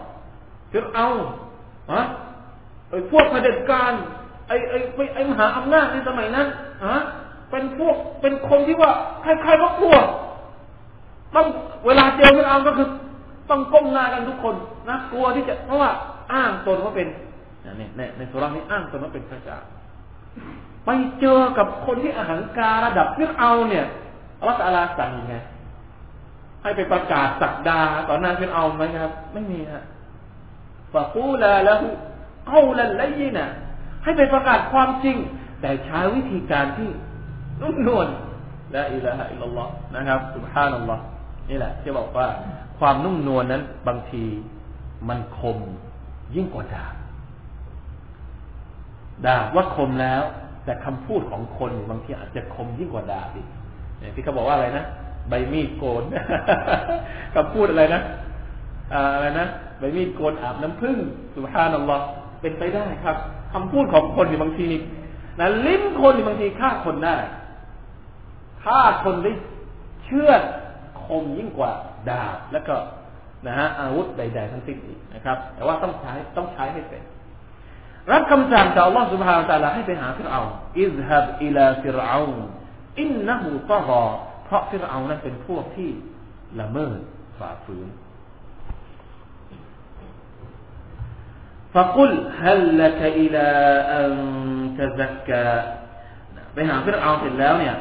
[0.72, 1.08] ฟิรเอา
[1.94, 2.04] ฮะ
[2.90, 3.92] ไอ้พวกเผด็จการ
[4.48, 4.78] ไอ้ไอ้
[5.16, 6.48] ไอ้มหาอำนาจในสมัยนั้น
[6.88, 6.98] ฮะ
[7.52, 8.92] เป็นพวกเป็นคนที่ว่า
[9.22, 9.98] ใครๆก็กลัว
[11.36, 11.48] ต้อง
[11.86, 12.88] เวลาเจอฟิรเอาก็คือ
[13.50, 14.56] ต้องก้มหน้ากันทุกคน
[14.90, 15.92] นะกลัวที่จะเพราะว่า
[16.34, 17.08] อ้างตนว่าเป็น
[17.80, 19.58] นี่ในในสุรานี้อ้างตนว่าเป็นพระเจ้า
[20.86, 23.86] ไปเจอกับคนที่อาหังการระดับฟิรเอาเนี่ย
[24.40, 25.36] อัลลอาลาสั่งยังไง
[26.62, 29.84] ให้ไปประกาศสักดาต่อหน้าฟิรเอาไหมครับ ไม่มีฮะ
[30.94, 31.88] ฟะกูลาละหู
[32.50, 33.46] เอาลันไลยินะ
[34.04, 35.18] ให้ไปประกาศความจริง
[35.62, 36.90] แต่ใช้วิธีการที่
[37.62, 38.08] นุ่มนวล
[38.76, 41.04] ละอิละฮะอิลลอฮ์นะครับสุบฮานัลลอฮ์
[41.50, 42.28] นี่แหละที่บอกว่า
[42.80, 44.24] ความนุ่มนวลนั้น บางที
[45.10, 45.58] มันคม
[46.36, 46.96] ยิ่งกว่าดาบ
[49.26, 50.24] ดาบว่าคมแล้ว
[50.66, 53.48] แต่คำพูดของคนบางทีอาจจะคมยิ่งกว่าดาบอีก
[54.16, 54.86] ที่เขาบอกว่าอะไรนะ
[55.30, 56.04] ใบมีดโกน
[57.36, 58.02] คำพูดอะไรนะ
[59.16, 59.48] อะไรนะ
[59.80, 60.98] ใบมีดโกนอาบน้ำผึ้ง
[61.34, 62.06] สุภานัลลอฮ์
[62.42, 63.18] เป็นไปได้ครับ
[63.54, 64.82] คำพูดของคนบางทีนี่
[65.40, 67.16] นะลิ้นคนบางทีฆ่าคนได้
[68.64, 69.32] ฆ่าคนได้
[70.04, 70.32] เชื่อ
[71.06, 71.72] คมยิ่งกว่า
[72.10, 72.76] ดาบแล้วก็
[73.48, 77.04] นะฮะอาวุธใดๆทั้งสิ้นอีกนะครับ แต่ว่าต้องใช้ต้องใช้ให้เป็น
[78.12, 80.42] รับคำสั่งจากอัลลอฮฺسبحانه وتعالىให้ไปหาฟิรเอา
[80.80, 84.04] اذهب إلى فرعون إنه طغى
[84.46, 85.90] เพราะฟิรเอานั้นเป็นพวกที่
[86.60, 87.00] ละเมิด
[87.40, 87.88] ฝ่าฝืน
[91.74, 94.04] فقل هل لك إلى أن
[96.54, 97.76] ไปหาฟิรเอาเสร็จแล้วเนี่ย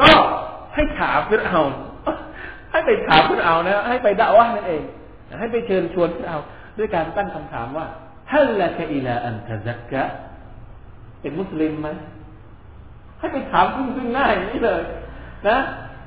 [0.00, 0.10] ก็
[0.78, 1.60] ให้ถามฟิรเอา
[2.72, 4.82] ให้ไปถามฟิรเอานะ ให้ไปด่าว่านั่นเอง
[5.40, 6.38] ให้ไปเชิญชวนฟิรเอา
[6.78, 7.86] ด้วยการตั้งคำถามว่า
[8.32, 10.02] هل لك إلى أن تزكى
[11.20, 11.88] เป็นมุสลิมไหม
[13.18, 14.82] ให้ไปถามซึ่งซึ่งหน้าอย่างนี้เลย
[15.48, 15.58] นะ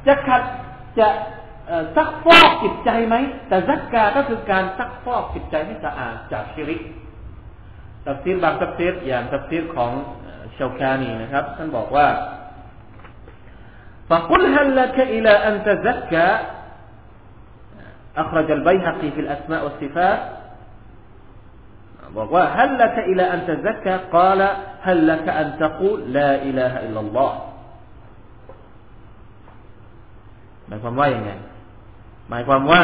[0.07, 0.41] จะขัด
[0.99, 1.07] จะ
[1.95, 3.15] ซักฟอกจิตใจไหม
[3.47, 6.81] تزكىก็คือการซักฟอกจิตใจให้สะอาดจากชิริก
[8.05, 9.91] ตัฟซีรบางตัฟซีรอย่างตัฟซีรของ
[10.57, 12.05] ชาวคานีนะครับ ท่านบอกว่า
[14.10, 16.28] فقل هل لك إلى أن تزكى
[18.16, 20.20] أخرج البيهقي في الأسماء والصفات
[22.16, 24.40] บอกว่า هل لك إلى أن تزكى قال
[24.86, 27.32] هل لك أن تقول لا إله إلا الله
[30.66, 31.30] หมายความว่าอย่างไง
[32.30, 32.82] หมายความว่า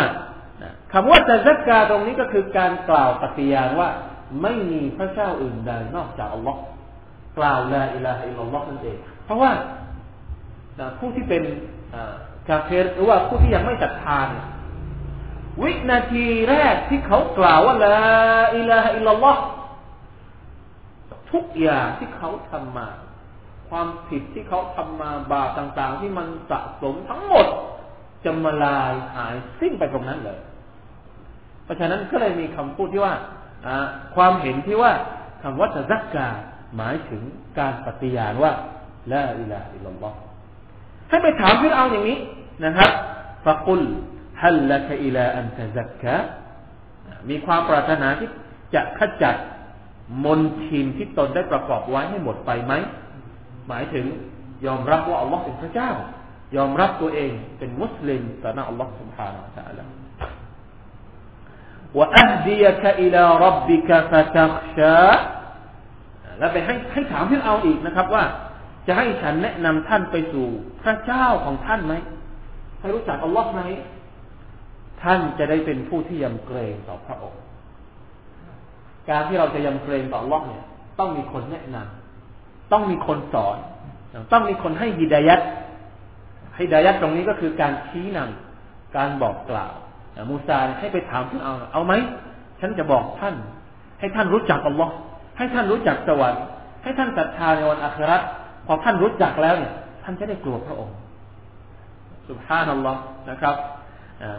[0.92, 3.88] คำว่าจะซักกาตรงนี้ก็คือการกล่าวปฏิญาณว่า
[4.42, 6.60] ไม่มีพระเจ้าอื่นใดนอกจากอัลลอฮ์
[7.38, 9.50] กล่าวลาอิลาฮะอิลลัลลอฮ์นั่นเองเพราะว่า
[10.99, 11.43] ผู้ที่เป็น
[12.49, 14.45] กาเฟรหรือว่าผู้ที่ยังไม่ศรัทธาเนี่ย
[15.61, 19.41] วินาทีแรกที่เขากล่าวว่าلا إله إلا الله
[21.31, 22.87] ทุกอย่างที่เขาทำมา
[23.69, 27.47] ความผิดที่เขาทำมาบาปต่าง ๆ ที่มันสะสมทั้งหมด
[28.25, 30.39] จะมาลายหายสิ้นไปตรงนั้นเลย
[31.63, 33.15] เพราะฉะนั้นก็เลยมีคำพูดที่ว่า
[34.15, 34.91] ความเห็นที่ว่า
[35.41, 36.27] คำว่าจะซักกา
[36.77, 37.21] หมายถึง
[37.59, 38.51] การปฏิญาณว่า
[39.11, 40.17] ละอิลาอิลลัลลอฮ์
[41.08, 42.18] ให้ไปถามพี่เอาอย่างนี้
[42.64, 42.90] นะครับ
[43.44, 43.82] ฟะกุล
[44.42, 46.16] ฮัลละกอิลาอันตะซักกะ
[47.28, 48.28] มีความปรารถนาที่
[48.74, 49.36] จะขจัด
[50.24, 52.72] มนทินที่ตนได้ประกอบไว้ให้หมดไปไหม
[53.68, 54.06] หมายถึง
[54.66, 55.90] ยอมรับว่าอัลลอฮ์เป็นพระเจ้า
[56.56, 59.84] ยอมรับตัวเองเป็นมุสลิมต่อหน้าอัลลอฮ์ سبحانه และ تعالى
[61.98, 65.00] وأهديك إلى ربك فتخشى
[66.38, 68.24] แล้วไปให้ให้ถามพี่เอาอีกนะครับ ว่า
[68.87, 70.47] จะให้ฉันแนะนำท่านไปสู่
[70.83, 71.93] พระเจ้าของท่านไหม
[72.79, 73.61] ให้รู้จักอัลลอฮ์ไหม
[75.03, 77.41] ท่านจะได้เป็นผู้ที่ยำเกรงต่อพระองค์
[79.09, 80.63] การที่เราจะยำเกรงต่ออัลลอฮ์เนี่ย
[80.99, 83.57] ต้องมีคนแนะนำต้องมีคนสอน
[84.33, 85.41] ต้องมีคนให้ฮิดายัด
[86.59, 89.73] ฮิดายัดตรงนี้ก็คือการชี้นำการบอกกล่าว
[90.29, 91.93] มูซาให้ไปถามท่านเอาเอาไหม
[92.59, 93.35] ฉันจะบอกท่าน
[93.99, 94.93] ให้ท่านรู้จักอัลลอฮ์
[95.37, 96.43] ให้ท่านรู้จักสวรรค์
[96.83, 98.17] ให้ท่านศรัทธาในวันอัครา
[98.67, 100.95] พอท่านรู้จักแล้วเนี่ย ท่านจะได้กลัวพระองค์
[102.27, 103.55] สุภาพนัลลอฮ์นะครับ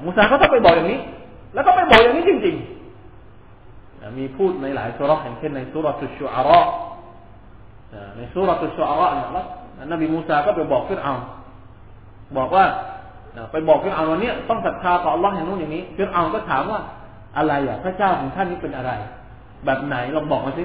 [0.04, 1.00] มูซาก็ต้องไปบอกอย่างนี้
[1.54, 6.60] แล้วก็ไปบอกอย่างนี้จริงๆมีพูดในหลายสุรษอย่างเช่นในสุรตุชูอาระ
[8.16, 9.28] ในสุรตุชูอาระเนี่ย
[9.92, 11.14] นบีมูซาก็ไปบอกฟิรเอา
[12.36, 12.64] บอกว่า
[13.52, 16.80] ไปบอกฟิรเอาวันนี้ต้องศรัทธาต่อ Allah อย่างนู้นอย่างนี้ฟิรเอาก็ถามว่า
[17.36, 18.92] อะไรอะพระเจ้าของท่านนี้เป็นอะไร
[19.64, 20.64] แบบไหนลองบอกมาสิ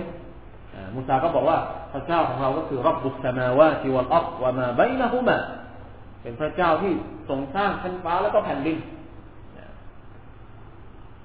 [0.93, 1.57] มูซาก็บอกว่า
[1.93, 5.37] พระเจ้าของเราก็คือรับบุษมาวาทิวัลอัลวะมาไบนะฮุมา
[6.21, 6.93] เป็นพระเจ้าที่
[7.29, 8.77] ทรงสร้างชั้นฟ้าแล้วก็แผ่นดิน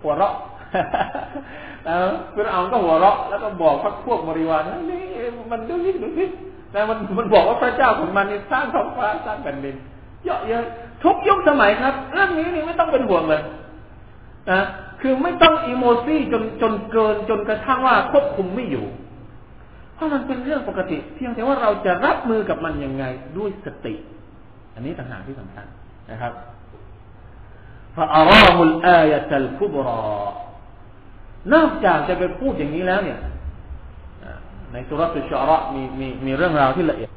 [0.03, 0.35] หัวเราะ
[2.35, 5.05] ฟิรเอาก็หัวเราะแล้วก็บอกพักพวกบริวารนี่
[5.51, 6.25] มันดูนี่ดูสิ
[6.73, 9.77] แต่มันมันบอกว่าพระเจ้าของมันนี่สร้างท้องฟ้าสร้างแผ่นดิน
[10.25, 10.65] เยอะเยอะ
[11.05, 13.43] ทุกยุคสมัยครับ เรื่องนี้นี่ไม่ต้องเป็นห่วงเลย
[14.51, 14.63] นะ
[15.01, 18.87] คือไม่ต้องอีโมซี่จนจนเกินจนกระทั่งว่าควบคุมไม่อยู่
[19.99, 23.05] เพราะมันเป็นเรื่องปกติ เพียงแต่ว่าเราจะรับมือกับมันยังไง
[23.39, 23.95] ด้วยสติ
[24.75, 25.67] อันนี้ต่างหากที่สำคัญ
[26.11, 26.33] นะครับ
[27.97, 30.01] ฟาอารามุลอายะตัลคุบรอ
[31.55, 33.19] นอกจากจะไปพูดอย่างนี้แล้วเนี่ย
[34.73, 37.11] ในสุรตุชาระมีมีมีเรื่องราวที่ละเอียด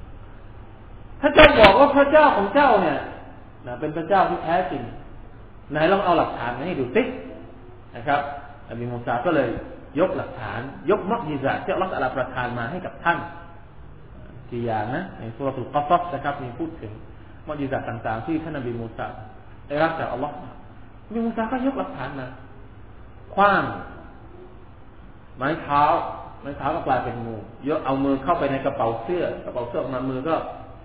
[1.22, 3.00] ถ้าเจ้าบอกว่าพระเจ้าของเจ้าเนี่ย
[3.68, 4.82] นะเป็นพระเจ้าที่แท้จริง
[5.72, 7.04] ไหนลองเอาหลักฐานมาให้ดูสิ
[7.96, 8.20] นะครับ
[8.70, 9.50] อบีมูซาก็เลย
[10.00, 13.18] ยกหลักฐาน ยกมักยิซาที่อัลลอฮฺประทานมาให้กับท่าน
[14.52, 16.92] กี่อย่างนะในสุรทูลกัซับนะครับมีพูดถึง
[17.48, 19.08] มักยิซาต่างๆ ที่ท่านอบีมูซา
[19.68, 20.34] ได้รับจากอัลลอฮฺ
[21.08, 22.28] อบีมูซาก็ยกหลักฐานมา
[23.36, 23.64] คว้าง
[25.38, 25.84] ไม้เท้า
[26.42, 27.36] ไม้เท้าก็กลายเป็นงู
[27.68, 30.36] ยกเอามือเข้าไปในกระเป๋าเสื้อกระเป๋าเสื้อออกมามือก็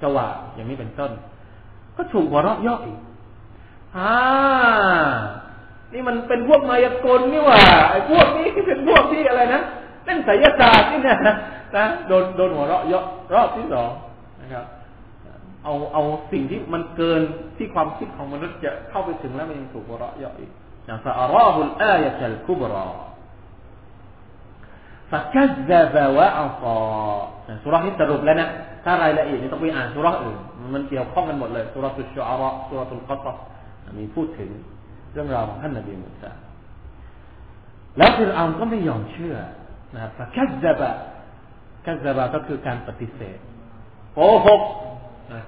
[0.03, 1.13] สว่างอย่างนี้เป็นต้น
[1.97, 2.99] ก็ถูกหัวเราะย่ออีก
[3.97, 4.15] อ่า
[5.97, 9.63] นี่มันเป็นพวกมายากลนี่ว่าไอ้พวกนี้เป็นพวกที่อะไรนะ
[10.05, 11.19] เล่นไสยศาสตร์นี่นะ
[11.77, 13.05] นะโดนโดนหัวเราะเยอะ
[13.35, 13.91] รอบที่สอง
[14.41, 14.65] นะครับ
[15.65, 17.21] เอาเอาสิ่งที่มันเกิน
[17.57, 20.51] ที่ความคิดของมนุษย์จะเข้าไปถึงแล้วมันยังถูกหัวเราะเยอะอีก
[20.87, 22.89] อย่างฟาอารอฮุลอายะตัลคุบรอ
[25.11, 26.77] ฟักัซซะบะวะอัลกอ
[27.63, 28.49] สุราที่สรุปแล้วนะ
[28.85, 30.37] ถ้ารายละเอียดนี่ต้องไปอ่านสุราอื่น
[30.75, 33.27] มันเกี่ยวข้องกันหมดเลยสุราตุชอาระสุราตุลกัตต
[33.99, 34.51] มีพูดถึง
[35.17, 36.31] เรื่องราวของท่านนบีมูซา
[37.99, 39.37] แล้วฟิรเอาก็ไม่ยอมเชื่อ
[39.95, 40.93] นะครับกัซบะ
[41.87, 43.39] กัซบะก็คือการปฏิเสธ
[44.15, 44.61] โกหก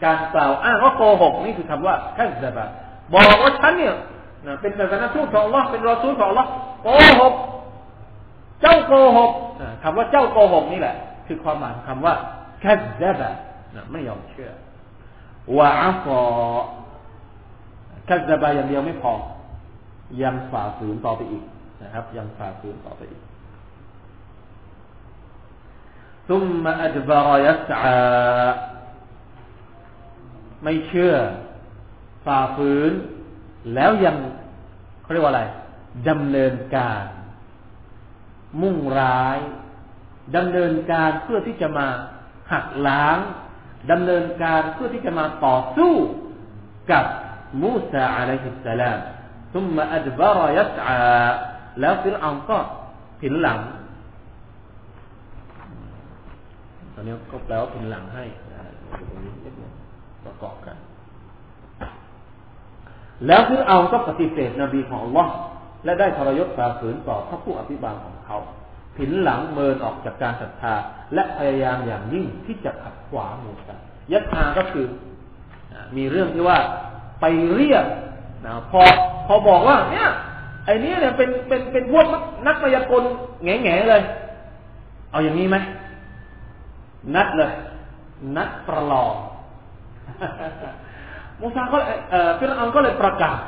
[0.04, 2.66] การกล่าวอ้างว่าโกหกนี่คือคำว่ากัซบะ
[3.12, 3.94] บอกว่าฉันเนี่ย
[4.60, 6.46] เป็นศาสนาทูตของ Allah เป็นรอซูลของ Allah
[6.82, 6.88] โก
[7.20, 7.34] หก
[8.62, 9.30] เจ้าโกหก
[9.82, 12.14] คำว่าเจ้าโกหกนี่แหละ คือความหมายของคำว่า
[12.64, 13.30] คัซบะ
[13.92, 14.50] ไม่ยอมเชื่อ
[15.56, 16.20] วะอัฟอ
[18.08, 19.12] คัซบาอย่างเดียวไม่พอ
[20.21, 21.43] ยังฝ่าฝืนต่อไปอีก
[21.83, 23.21] นะครับ ยังฝ่าฝืนต่อไปอีก
[26.29, 28.03] ثم أدبر يسعى
[30.63, 31.15] ไม่เชื่อ
[32.25, 32.91] ฝ่าฝืน
[33.73, 34.15] แล้วยัง
[35.01, 35.43] เขาเรียกว่าอะไร
[36.09, 37.03] ดำเนินการ
[38.61, 39.37] มุ่งร้าย
[40.35, 41.87] ดำเนินการเพื่อที่จะมา
[42.51, 43.17] หักล้าง
[43.91, 45.93] ดำเนินการเพื่อที่จะมาต่อสู้
[46.91, 47.05] กับ
[47.61, 48.99] มูซาอะลัยฮิสสลาม
[49.52, 50.98] ทุมมาอัดบารยัสอา
[51.80, 52.58] แล้วฟิรอังก็
[53.20, 53.58] ผินหลัง
[56.94, 58.24] ตอนนี้ก็แปลว่าผินหลังให้
[60.24, 60.76] ประกอบกัน
[63.26, 65.32] แล้วฟิรอังก็ปฏิเสธนบีของอัลลอฮ์
[65.84, 68.38] และได้ทรยศฝ่าฝืนต่อพระผู้อภิบาลของเขา
[68.96, 70.74] ผินหลังเมินออกจากการศรัทธา
[71.14, 73.76] และพยายามอย่างยิ่งที่จะขัดขวางมูซา
[74.12, 74.86] ยัดอาก็คือ
[75.96, 76.58] มีเรื่องที่ว่า
[77.20, 77.84] ไปเรียก
[78.46, 78.82] นะพอ
[79.28, 80.08] พอบอกว่า เนี่ย
[80.66, 82.06] ไอ้นี้เนี่ยเป็นเป็นเป็นพวก
[82.46, 83.02] นักมายากล
[83.44, 84.02] แง่แง่เลย
[85.10, 85.56] เอาอย่างนี้ไหม
[87.14, 87.52] นัดเลย
[88.36, 89.14] นัดประลอง
[91.40, 91.78] มูซาก็
[92.10, 93.38] เอ่อฟิรเอาก็เลยประกาศ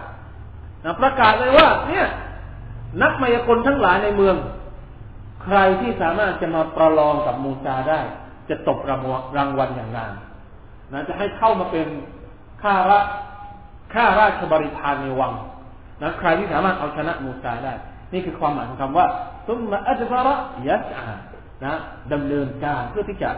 [0.85, 2.07] นะประกาศเลยว่า เนี่ย
[3.03, 4.37] นักมายากลทั้งหลายในเมือง
[5.45, 8.01] ใครที่สามารถจะมาประลองกับมูซาได้
[8.49, 10.13] จะตกรางวัลรางวัลอย่างงาน
[10.93, 11.87] นะจะให้เข้ามาเป็น
[12.63, 13.01] ข้ารา
[13.95, 15.33] ข้าราชบริพารในวัง
[16.03, 17.73] นะใครที่สามารถเอาชนะมูซาได้
[18.13, 19.07] นี่คือความหมายของคำว่า
[19.47, 20.35] ซุมมาอัจฟาระ
[20.69, 21.07] ยัสอา
[21.65, 21.75] นะ
[22.13, 23.31] ดำเนินการเพื่อที่จะ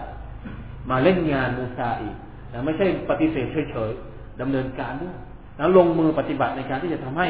[0.90, 2.16] มาเล่นงานมูซาอีก
[2.52, 5.16] นะไม่ใช่ปฏิเสธเฉยๆดำเนินการด้วย
[5.58, 7.28] นะลงมือปฏิบัติในการที่จะทำให้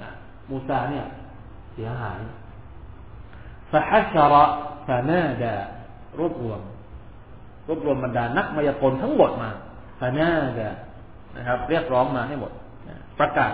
[0.00, 0.10] นะ
[0.50, 1.06] มูซาเนี่ย
[1.74, 2.20] เสียหาย
[3.70, 4.44] ฟะฮัชระ
[4.86, 5.54] ฟะนาดา
[6.18, 6.60] รวบรวม
[7.68, 9.50] รวบรวมบรรดานักมายากลทั้งหมดมา
[10.00, 10.70] ฟานาดา
[11.36, 12.52] นะครับ เรียกร้องมาให้หมด
[13.18, 13.52] ประกาศ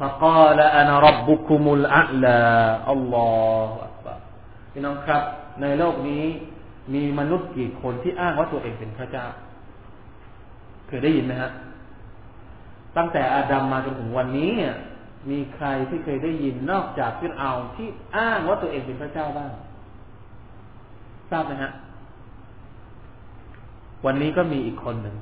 [0.00, 2.40] فقال أنا ربكم الأعلى
[2.90, 3.30] อัลลอ
[3.68, 4.18] ฮฺอักบาร
[4.72, 5.22] พี่น้องครับ
[5.62, 6.24] ในโลกนี้
[6.94, 9.26] มีมนุษย์กี่คนที่อ้างว่าตัวเองเป็นพระเจ้า
[10.86, 11.50] เคยได้ยินไหมฮะ
[12.96, 14.74] ตั้งแต่อาดัมมาจนถึงวันนี้เนี่ย
[15.30, 19.52] มีใครที่เคยได้ยินนอกจากฟิรเอาที่อ้างว่าตัวเองเป็นพระเจ้าบ้าง
[21.30, 21.72] ทราบไหมฮะ
[24.06, 25.16] วันนี้ก็มีอีกคนหนึ่ง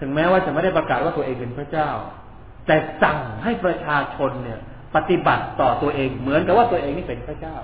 [0.00, 1.88] ถึงแม้ว่าจะไม่ได้ประกาศว่าตัวเองเป็นพระเจ้า
[2.69, 4.59] แต่สั่งให้ประชาชนเนี่ย
[4.95, 7.55] ปฏิบัติต่อตัวเอง เหมือนกับว่าตัวเองนี่เป็นพระเจ้า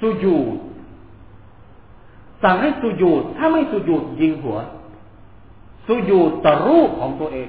[0.00, 0.56] สุญูด
[2.44, 4.58] สั่งให้สุญูดถ้าไม่สุญูดยิงหัว
[5.86, 7.48] สุญูดต่อรูปของตัวเอง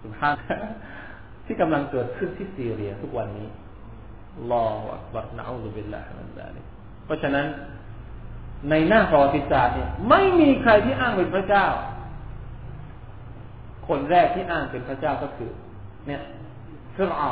[0.00, 0.34] สุภาพ
[1.46, 3.48] ที่กำลังเกิดขึ้นที่ซีเรียทุกวันนี้
[4.50, 6.60] รออักบัรนาอุบิลลาฮิมันดาลิ
[7.04, 7.46] เพราะฉะนั้น
[8.70, 11.66] ในหน้าประวัติศาสตร์เนี่ย ไม่มีใครที่อ้างเป็นพระเจ้า
[13.88, 15.50] คนแรกที่อ้างเป็นพระเจ้าก็คือ
[16.06, 16.22] เนี่ย
[16.94, 17.30] ฟิรเอา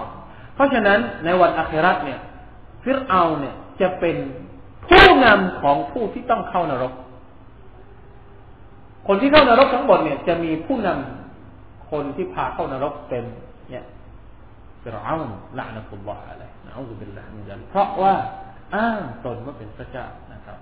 [0.55, 2.21] เพราะฉะนั้นในวันอัคราเนี่ย
[2.85, 4.17] ฟิรเอาเนี่ยจะเป็น
[4.89, 6.93] ผู้นำของผู้ที่ต้องเข้านรก
[9.07, 13.25] คนที่เข้านรกทั้งหมดเนี่ย จะมีผู้นำคนที่พาเข้านรกเป็น
[13.71, 13.85] เนี่ย
[14.83, 15.15] ฟิรเอา
[15.59, 18.15] لعنة اللهอะไรنعوذ بالله من ذلكเพราะว่า
[18.75, 20.59] อ้างตนว่าเป็นพระเจ้านะครับ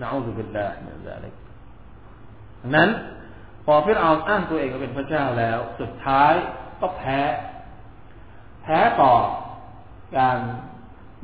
[0.00, 1.26] نعوذ بالله من ذلك
[2.74, 2.88] นั้น
[3.64, 6.32] พอฟิรเอาอ้างตัวเองว่าเป็นพระเจ้าแล้ว สุดท้าย
[6.80, 7.20] ก็แพ้
[8.62, 9.12] แพ้ต่อ
[10.18, 10.38] การ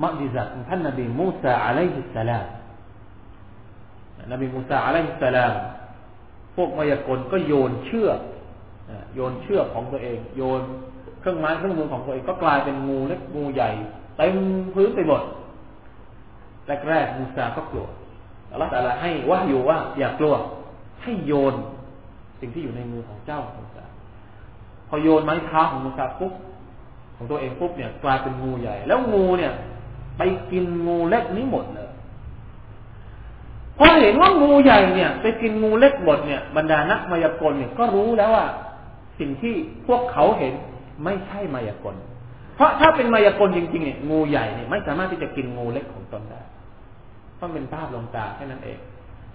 [0.03, 2.46] มัดิจัตของท่านนบีมูซาอะลัยฮิสสลาม
[4.33, 5.55] นบีมูซาอะลัยฮิสสลาม
[6.57, 8.20] พวกมายากลก็โยนเชือก
[9.14, 10.61] โยนเชือกของตัวเอง โยน
[11.20, 13.70] เครื่องไม้เครื่องมือของตัวเองก็กลายเป็นงูเล็กงูใหญ่
[14.18, 14.35] เต็ม
[14.74, 15.22] พื้นไปหมด
[16.88, 17.88] แรกๆมูซาก็กลัว
[18.59, 20.35] แล้วแต่ละให้ว่าอยู่ว่า อย่ากลัว
[21.03, 21.55] ให้โยน
[22.40, 23.85] สิ่งที่อยู่ในมือของเจ้ามูซา
[24.88, 26.33] พอโยนไม้เท้าของมูซาปุ๊บ
[27.16, 29.53] ของตัวเองปุ๊บเนี่ยกลายเป็นงูใหญ่ แล้วงูเนี่ย
[30.18, 30.22] ไป
[30.53, 31.88] กินงูเล็กนี้หมดเลย
[33.78, 38.47] พอเห็นว่างูใหญ่เนี่ย ไปกินงูเล็กหมดเนี่ยบรรดานักมายากลเนี่ยก็รู้แล้วว่า
[39.18, 39.55] สิ่งที่
[39.86, 40.53] พวกเขาเห็น
[41.05, 41.95] ไม่ใช่มายากล
[42.57, 46.41] เพราะถ้าเป็นมายากลจริงๆเนี่ยงูใหญ่เนี่ยไม่สามารถที่จะกินงูเล็กของตนได้
[47.36, 48.78] เพราะเป็นภาพลวงตาแค่นั้นเอง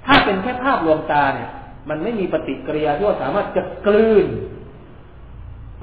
[0.06, 1.50] ถ้าเป็นแค่ภาพลวงตาเนี่ย
[1.90, 4.28] มันไม่มีปฏิกิริยาที่ว่าสามารถจะกลืน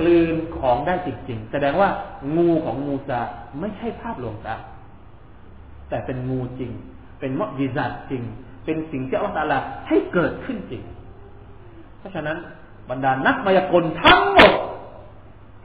[0.00, 1.88] กลืนของได้จริงๆ แสดงว่า
[2.36, 3.20] งูของมูซา
[3.60, 4.56] ไม่ใช่ภาพลวงตา
[5.88, 6.72] แต่เป็นงูจริง
[7.20, 8.22] เป็นมอยิซัตจริง
[8.64, 9.54] เป็นสิ่งที่อัลลอฮฺ
[9.88, 10.82] ให้เกิดขึ้นจริง
[11.98, 12.38] เพราะฉะนั้น
[12.90, 14.52] บรรดานักมายากลทั้งหมด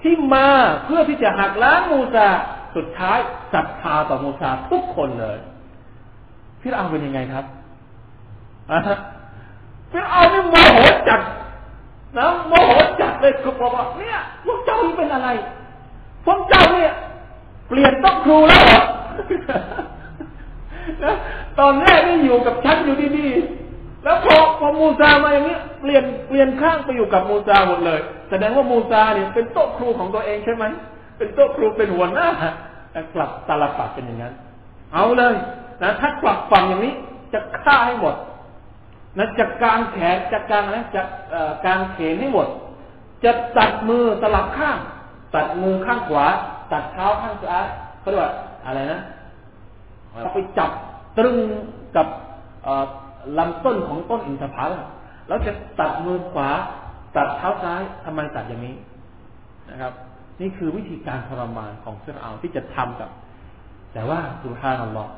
[0.01, 0.47] ที่มา
[0.83, 2.27] เพื่อที่จะหักล้างมูซา
[2.75, 3.19] สุดท้าย
[3.53, 5.37] ศรัทธาต่อมูซาทุกคนเลย
[6.61, 7.45] พี่เอาเป็นยังไงครับ
[9.91, 10.77] ฟิรเอานี่โมโห
[11.07, 11.21] จัด
[12.17, 12.71] นะโมโห
[13.01, 15.29] จัดเลยก็บอกว่าเนี่ยพวกเจ้านี่เป็นอะไร
[16.25, 16.93] พวกเจ้าเนี่ย
[17.67, 18.81] เปลี่ยนต้องครูแล้วเหรอ
[21.03, 21.15] นะ
[21.59, 30.65] ตอนแรกนี่อยู่กับฉันอยู่ดีๆ แล้วพอพอมูซามาอย่างนี้เปลี่ยนเปลี่ยนข้างไปอยู่กับมูซาหมดเลย แสดงว่ามูซาเนี่ยเป็นโต๊ะครูของตัวเองใช่ไหม
[31.17, 32.27] เป็นโต๊ะครูเป็นหัวหน้า
[33.15, 34.33] กลับตาลปัดเป็นอย่างนั้น
[34.93, 35.35] เอาเลย
[35.83, 36.93] นะถ้ากลับฝั่งอย่างนี้
[37.33, 38.15] จะฆ่าให้หมด
[39.17, 41.01] นะจะกางแขนจะกางนะจะ
[41.65, 42.47] กางเขนให้หมด
[43.23, 44.77] จะตัดมือสลับข้าง
[45.35, 46.25] ตัดมือข้างขวา
[46.71, 47.65] ตัดเท้าข้างซ้าย
[47.99, 48.33] เขาเรียกว่า
[48.65, 49.01] อะไรนะ
[50.09, 50.71] เขาไปจับ
[51.17, 51.37] ตรึง
[51.95, 52.07] กับ
[53.37, 54.71] ลำต้นของต้นอินทผลัม
[55.27, 56.49] แล้วจะตัดมือขวา
[57.15, 58.75] ตัดเท้าซ้ายทำไมตัดอย่างนี้
[59.69, 59.93] นะครับ
[60.41, 63.09] นี่คือวิธีการทรมานของเสื้อเอาที่จะทำกับ
[63.93, 65.11] แต่ว่าสุภาพนัลลอฮ์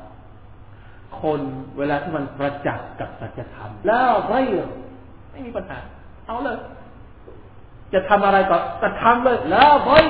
[1.20, 1.40] คน
[1.78, 4.42] เวลาที่มันประจักษ์กับสัจธรรม แล้วไม่
[5.30, 5.78] ไม่มีปัญหา
[6.26, 6.58] เอาเลย
[7.92, 10.02] จะทำอะไรก็จะทำเลย แล้วไม่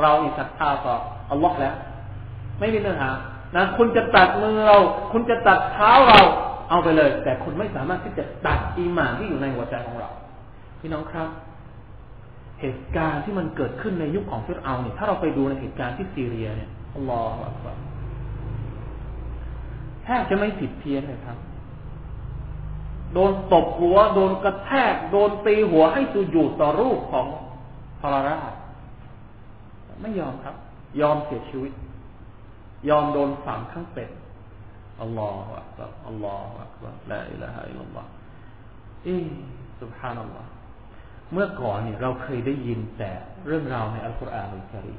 [0.00, 0.96] เราอิศรัทธาต่อ
[1.30, 1.74] อัลลอฮ์แล้ว
[2.58, 3.10] ไม่มีปัญหา
[3.56, 4.78] นะคุณจะตัดมือเรา
[5.12, 6.20] คุณจะตัดเท้าเรา
[6.70, 10.10] เอาไปเลย แต่คุณไม่สามารถที่จะตัดอีหมานที่อยู่ในหัวใจของเรา
[10.80, 11.28] พี่น้องครับ
[12.60, 17.66] เหตุการณ์ที่มันเกิดขึ้นในยุคของฟิรเอาเนี่ยถ้าเราไปดูในเหตุการณ์ที่ซีเรียเนี่ยอัลลอฮฺ
[20.04, 21.38] แทบจะไม่ผิดเพี้ยนเลยครับ
[23.12, 27.26] โดนตบหัว โดนกระแทก โดนตีหัวให้สุญูต่อรูปของ
[28.00, 28.54] พระราช
[30.00, 30.56] ไม่ยอมครับ
[31.00, 31.72] ยอมเสียชีวิต
[32.88, 34.10] ยอมโดนฝังทั้งเป็น
[35.00, 38.08] อัลลอฮฺอักบารอัลลอฮฺอักบารละอิละฮะอิลลัลลอฮฺ
[39.06, 39.16] อี
[39.80, 40.48] สุบฮานัลลอฮฺ
[41.32, 43.12] เมื่อก่อนเนี่ยเราเคยได้ยินแต่
[43.46, 44.94] เรื่องราวในอัลกุรอานอัลกิริ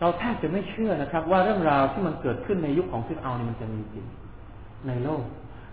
[0.00, 4.06] เราแทบจะไม่เชื่อนะครับ ว่าเรื่องราวที่มันเกิดขึ้นในยุคของฟิรเอานี่มันจะมีจริง
[4.88, 5.22] ในโลก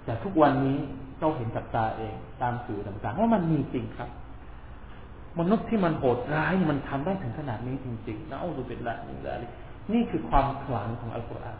[0.05, 0.77] แต่ทุกวันนี้
[1.19, 4.09] เราเห็นกับตาเองตามสื่อต่างๆว่ามันมีจริงครับ
[5.39, 9.35] มนุษย์ที่มันโหดร้ายมันทำได้ถึงขนาดนี้จริงๆนะอัลลอฮฺเป็นละนี่ละ
[9.93, 11.59] นี่คือความขลังของอัลกุรอาน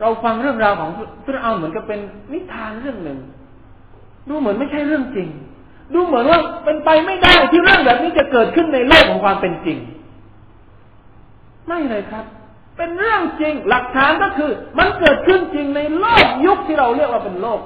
[0.00, 0.90] เราฟังเรื่องราวของ
[1.24, 2.00] ฟิรเอาเหมือนกับเป็น
[2.32, 3.18] นิทานเรื่องหนึ่ง
[4.28, 5.28] ดูเหมือนไม่ใช่เรื่องจริง
[5.94, 9.78] ดูเหมือนว่าเป็นไปไม่ได้ที่เรื่องแบบนี้จะเกิดขึ้นในโลกของความเป็นจริง
[11.66, 12.24] ไม่เลยครับ
[12.76, 17.60] เป็นเรื่องจริง หลักฐานก็คือ มันเกิดขึ้นจริงในโลกยุคที่เราเรียกว่าเป็นโลก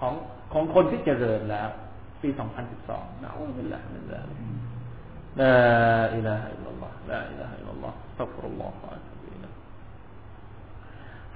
[0.00, 0.14] ของ
[0.52, 1.68] ของคนที่เจริญแล้ว
[2.22, 2.28] ปี
[2.76, 4.38] 2012นะอูบิลลาฮิมินซาลิก
[5.40, 5.56] ลา
[6.16, 9.04] อิลาฮะอิลลัลลอฮ์ลาอิลาฮะอิลลัลลอฮ์ตักรุลลอฮ์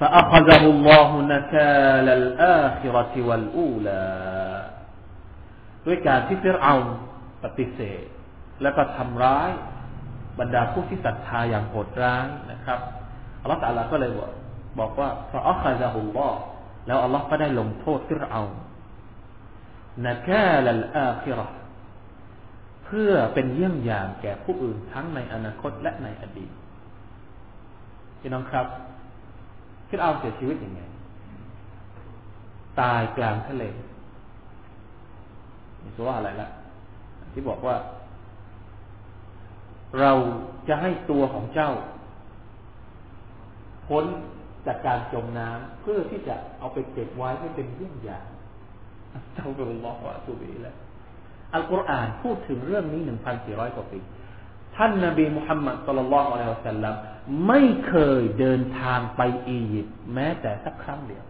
[0.00, 4.08] فأخذه الله نكال الآخرة والأولى
[5.86, 6.74] ด้วยการที่ฟิรเอา
[7.44, 8.04] ปฏิเสธ
[8.62, 9.50] และก็ทำร้าย
[10.40, 12.78] บรรดาผู้ที่ศรัทธาอย่างโหดร้ายนะครับ
[13.42, 14.30] อัลลอฮฺตาลาก็เลยบอก
[14.80, 16.40] บอกว่าฟาอัคซาฮุลลอฮ์
[16.86, 18.42] แล้วอัลลอฮ์ก็ได้ลงโทษฟิรเอา
[20.06, 20.30] นะก
[20.64, 21.40] ลลอาคิร
[22.84, 26.50] เพื่อเป็นเยี่ยงอย่างแก่ผู้อื่นทั้งในอนาคตและในอดีต
[28.20, 28.66] พี่น้องครับ
[29.88, 30.82] ฟิรเอาเสียชีวิตยังไง
[32.80, 33.64] ตายกลางทะเล
[35.82, 36.48] นี่คือว่าอะไรละ
[37.32, 37.74] ที่บอกว่า
[40.00, 40.12] เรา
[40.68, 41.70] จะให้ตัวของเจ้า
[43.86, 44.04] พ้น
[44.66, 48.26] จากการจมน้ำเพื่อที่จะเอาไปเก็บไว้ให้เป็นเรื่องอย่าง
[49.34, 50.76] เจ้าเป็นลอฮฺสุบีแล้ว
[51.54, 53.98] อัลกุรอานพูดถึงเรื่องนี้หนึ่งพันสี่ร้อยกว่าปี
[54.76, 56.94] ท่านนาบีมุฮัมมัดสุลลัลลอะลัยฮิวะสัลลัม
[57.46, 61.24] ไม่เคยเดินทางไปอียิปต์แม้แต่สักครั้งเดียว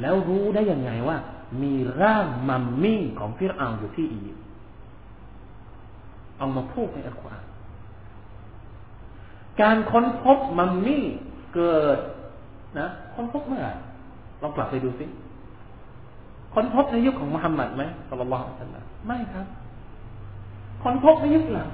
[0.00, 1.16] แล้วรู้ได้ยังไงว่า
[1.62, 4.44] มีร่างมัมมี่ของฟิรอาอยู่ที่อียิปต์
[6.38, 7.44] เอามาพูดในอัลกุรอาน
[9.60, 11.04] การค้นพบมัมมี่
[11.54, 11.98] เกิด
[12.78, 13.72] นะค้นพบเมื่อไหร่
[14.42, 15.06] ลองกลับไปดูสิ
[16.54, 19.46] ค้นพบในยุคของมุฮัมมัดไหมสัลลัลอฮุอะลัยฮิวะไม่ครับ
[20.82, 21.68] ค้นพบในยุคหลัง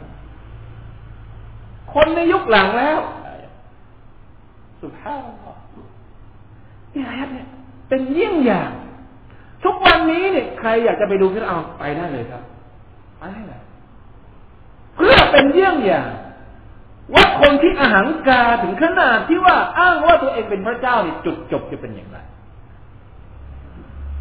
[1.94, 3.00] คนในยุคหลังแล้ว
[4.80, 5.22] สุภาพ
[6.94, 7.48] นี่อายัดเนี่ย
[7.88, 8.70] เป็นเยี่ยงอย่าง
[9.64, 12.42] ทุกวันนี้เนี่ยใครอยากจะไปดูพิรเอาไปได้เลยครับ
[13.18, 13.60] ไปได้เลย
[14.94, 16.08] เพื่อเป็นเยี่ยงอย่าง
[17.14, 22.18] ว่าคนที่อาหังกาถึงขนาดที่ว่าอ้างว่าตัวเองเป็นพระเจ้านี่จุดจบจะเป็นอย่างไร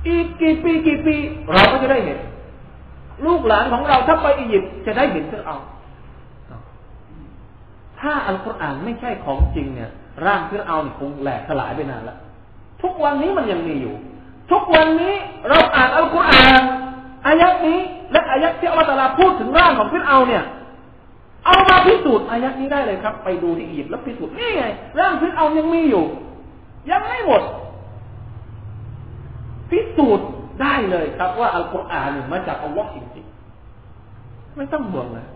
[0.08, 1.16] อีกกี่ปีกี่ปี
[1.54, 2.20] เราก็จะได้เห็น
[3.26, 5.58] ลูกหลานของเราถ้าไปอียิปต์จะได้เห็นเธอเอา
[8.00, 9.92] ถ้าอัลกุรอานไม่ใช่ของจริงเนี่ย
[10.26, 12.18] ร่างเพื่อเอานี่คงแหลกสลายไปนานแล้ว
[12.82, 13.96] ทุกวันนี้มันยังมีอยู่
[14.52, 15.16] ทุกวันนี้
[15.50, 16.62] เราอ่านอัลกุรอาน
[17.28, 17.80] อายักนี้
[18.12, 20.44] และอายักที่อัลลอฮฺพูดถึงร่างของเพื่อเอาเนี่ย
[21.46, 24.66] เอามาพิสูจน์อายักนี้ได้เลยครับ ไปดูที่อียิปต์แล้วพิสูจน์นี่ไง
[25.00, 26.06] ร่างฟิรเอายังมีอยู่
[26.92, 27.42] ยังไม่หมด
[29.72, 30.28] พิสูจน์
[30.62, 35.28] ได้เลยครับว่าอัลกุรอานมาจากอัลลอฮ์จริงๆไม่ต้องห่วงเลย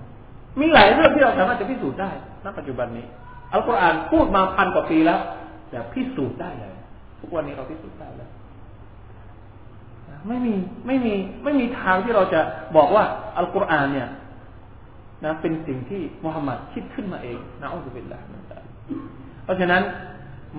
[0.60, 2.12] มีหลายเรื่องที่เราสามารถจะพิสูจน์ได้
[2.46, 3.06] ณปัจจุบันนี้
[3.54, 5.20] อัลกุรอานพูดมาพันกว่าปีแล้ว
[5.70, 6.74] แต่พิสูจน์ได้เลย
[7.20, 8.30] ทุกวันนี้เราพิสูจน์ได้แล้ว
[10.28, 10.56] ไม่มี
[10.88, 12.40] ไม่มีไม่มีทางที่เราจะ
[12.76, 13.04] บอกว่า
[13.38, 14.08] อัลกุรอานเนี่ย
[15.24, 18.20] นะเป็นสิ่งที่มุฮัมมัดคิดขึ้นมาเองนะอัลลอฮฺเป็นละ
[19.44, 19.82] เพราะฉะนั้น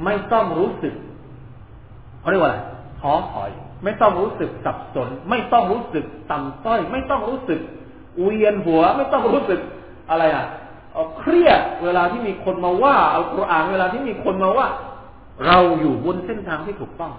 [0.05, 0.95] ไม่ต้องรู้สึก
[2.21, 2.59] เขาเรียกว่าอะไร
[3.01, 3.51] ท้อถอย
[3.85, 7.61] ไม่ต้องรู้สึกสับสน ไม่ต้องรู้สึกต่ำต้อย ไม่ต้องรู้สึก
[8.23, 9.61] เวียนหัว ไม่ต้องรู้สึก
[10.11, 10.47] อะไรอะ
[11.19, 14.67] เครียดเวลาที่มีคนมาว่าอัลกุรอานเวลาที่มีคนมาว่า
[15.47, 17.13] เราอยู่บนเส้นทางที่ถูกต้อง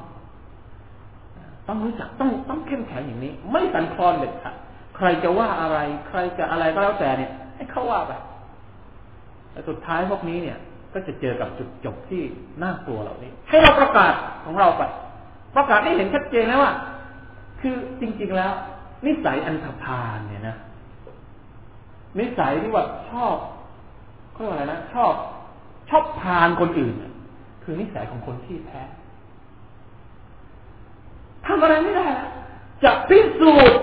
[1.68, 4.56] ต้องรู้จักต้องต้องเข้มแข็งอย่างนี้ ไม่สันคลอนเด็ดขาด
[4.96, 5.78] ใครจะว่าอะไร
[6.08, 8.12] ใครจะอะไรก็แล้วแต่เนี่ย ให้เขาว่าไป
[9.52, 10.58] แต่สุดท้ายพวกนี้เนี่ย
[10.94, 12.22] ก็จะเจอกับจุดจบที่
[12.64, 14.14] น่ากลัวเหล่านี้ ให้เราประกาศ
[14.46, 14.84] ของเราไป
[15.56, 16.74] ประกาศให้เห็นชัดเจนแล้วว่า
[17.62, 18.54] คือจริง ๆแล้ว
[19.06, 20.58] นิสัยอันธพาลเนี่ยนะ
[22.20, 23.36] นิสัยที่ว่าชอบ
[24.32, 25.14] เขาเรียกว่าอะไรนะชอบ
[25.90, 26.94] ชอบพานคนอื่น
[27.64, 28.82] คือนิสัยของคนที่แพ้
[31.46, 32.08] ทำอะไรไม่ได้
[32.84, 33.80] จะพิสูจน์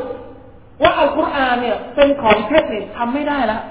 [0.82, 3.62] ว่าอัลกุรอานเนี่ยเป็นของเท็จเนี่ยทำไม่ได้แล้ว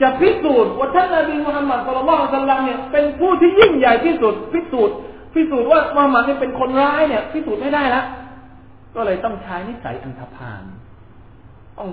[0.00, 4.96] จะพิสูจน์ว่าท่านนบีมุฮัมมัดสุลลัลสัลลัมเนี่ยเป็นผู้ที่ยิ่งใหญ่ที่สุดพิสูจน์
[5.34, 8.04] พิสูจน์ว่ามุฮัมมัดนี่ยเป็นคนร้ายเนี่ยพิสูจน์ไม่ได้แล้ว
[8.94, 10.62] ก็เลยต้องใช้นิสัยอันธพาล
[11.78, 11.88] ต้อง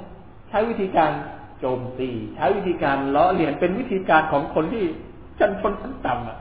[0.49, 1.11] ใช้วิธีการ
[1.59, 4.83] โจมตี ใช้วิธีการล้อเลียนเป็นวิธีการของคนที่
[5.39, 6.37] ชั้นชนชั้นต่ำอะ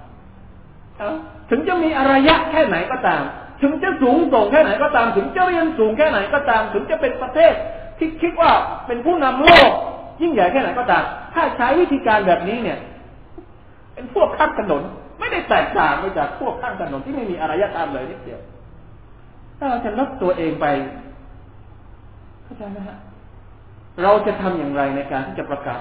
[1.50, 3.22] ถึงจะมีอารยะแค่ไหนก็ตาม
[3.62, 7.54] ถึงจะสูงส่งแค่ไหนก็ตามถึงจะเรียนสูงแค่ไหนก็ตาม ถึงจะเป็นประเทศ
[7.98, 8.52] ที่คิดว่า
[8.86, 9.70] เป็นผู้นำโลก
[10.22, 11.04] ยิ่งใหญ่แค่ไหนก็ตาม
[11.34, 12.78] ถ้าใช้วิธีการแบบนี้เนี่ย
[13.94, 14.82] เป็นพวกข้างถนน
[15.20, 18.40] ไม่ได้แตกต่างไปจากพวกข้างถนนที่ไม่มีอารยธรรมเลยนิดเดียว
[19.58, 20.66] ถ้าเราจะลดตัวเองไป
[22.44, 22.98] เข้าใจไหมฮะ
[24.02, 25.80] เราจะทำอย่างไรในการที่จะประกาศ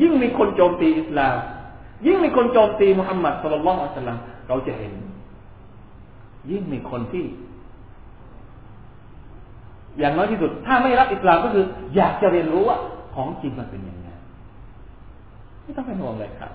[0.00, 1.36] ยิ่งมีคนโจมตีอิสลาม
[2.06, 4.92] ยิ่งมีคนโจมตีมุฮัมมัดสุลลัลอัลสลัมเราจะเห็น
[6.50, 7.24] ยิ่งมีคนที่
[9.98, 11.64] อย่างน้อยที่สุด ถ้าไม่รับอิสลามก็คือ
[11.96, 12.78] อยากจะเรียนรู้ว่า
[13.14, 14.08] ของจริงมันเป็นยังไง
[15.62, 16.52] ไม่ต้องเป็นห่วงเลยครับ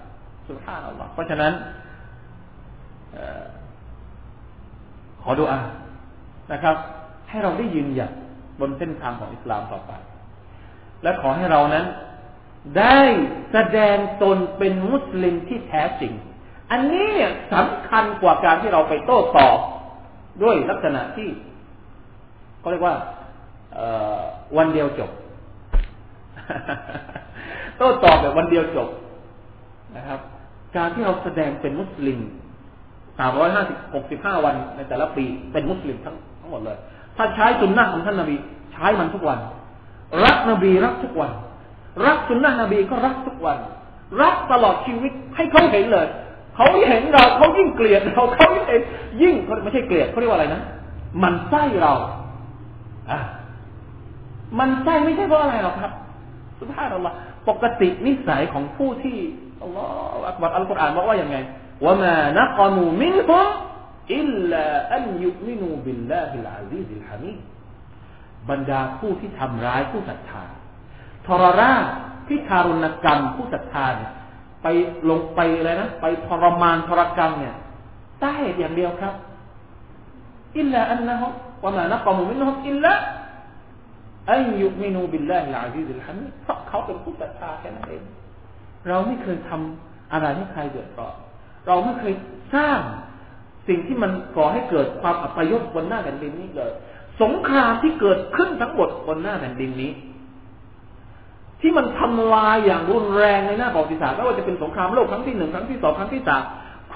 [0.48, 1.54] สุภาพอัลลอฮ์เพราะฉะนั้น
[5.22, 5.60] ขอดูอา
[6.52, 6.76] นะครับ
[7.30, 8.12] ให้เราได้ยืนหยัด
[8.60, 9.92] บนเส้นทางของอิสลามต่อไป
[11.04, 11.86] และขอให้เรานั้น
[12.80, 13.00] ได้
[13.52, 16.14] แสดงตนเป็นมุสลิมที่แท้จริง
[16.72, 19.58] อันนี้เนี่ยสำคัญกว่าการที่เราไปโต้ตอบ
[20.42, 21.28] ด้วยลักษณะที่
[22.60, 22.96] เขาเรียกว่า
[24.58, 25.12] วันเดียวจบ
[27.78, 28.90] โต้ตอบแบบวันเดียวจบ
[29.98, 30.20] นะครับ
[30.76, 32.20] การที่เราแสดงเป็นมุสลิม
[33.20, 36.78] สามร้อยห้าสิบหกสิบห้าวันในแต่ละปีเป็นมุสลิมทั้งทั้งหมดเลย
[37.18, 38.36] ถ้าใช้สุนนะของท่านนาบี
[38.74, 39.40] ใช้มันทุกวัน
[40.24, 41.32] รักนบีรักทุกวัน
[42.06, 43.58] รักสุนนะนบีก็รักทุกวัน
[44.22, 46.08] รักตลอดชีวิตให้เขาเห็นเลย
[46.56, 48.82] เขาเห็นเราเขายิ่งเกลียดเราเขาเห็น
[49.22, 50.62] ยิ่งเขาไม่ใช่เกลียดเขาเรียกว่าอะไรนะ
[51.24, 51.94] มันไส้เรา
[53.12, 53.20] อะ
[54.60, 55.92] มันไส้ไม่ใช่เพราะอะไรหรอกครับ
[56.60, 57.16] สุภาพอัลลอฮ์
[57.50, 59.18] ปกตินิสัยของผู้ที่
[59.62, 61.38] อัลลอฮฺอักบัรอัลกุรอานบอกว่าอย่างไง
[61.86, 63.48] ว่ามานักมูมินฮุม
[64.18, 67.38] อิลลาอันยุมินูบิลลาฮิลอาซีซิลฮามีด
[68.50, 70.44] บรรดาผู้ที่ทำร้ายผู้ศรัทธา
[71.28, 71.74] ทรรา
[72.28, 74.12] ที่ทารุณกรรมผู้ศรัทธาเนี่ย
[74.64, 74.68] ไป
[75.10, 77.56] ลงไปอะไรนะไปทรมานทรกรรมเนี่ย
[78.20, 79.14] ใต้เหตุอย่างเดียวครับ
[80.58, 81.28] อิลลาอันนะฮุ
[81.64, 82.94] วะมานักมุมินฮุมอิลลา
[84.32, 88.04] อันยุมินูบิลลาฮิลอาซีซิลฮามิเพราะเขาเป็นผู้ศรัทธาแค่นั้นเอง
[88.88, 91.16] เราไม่เคยทำอะไรให้ใครเดือดร้อน
[91.68, 92.14] เราไม่เคย
[92.56, 92.80] สร้าง
[93.68, 96.72] สิ่งที่มันก่อให้เกิดความอัปยศบนหน้าแผ่นดินนี้เลย
[97.22, 99.92] สงครามที่เกิดขึ้นทั้งหมดบนหน้าแผ่นดินนี้
[101.66, 106.44] ที่มันทำลายอย่างรุนแรงในหน้าประวัติศาสตร์ไม่ว่าจะเป็นสงครามโลกครั้งที่หนึ่งครั้งที่สองครั้งที่สาม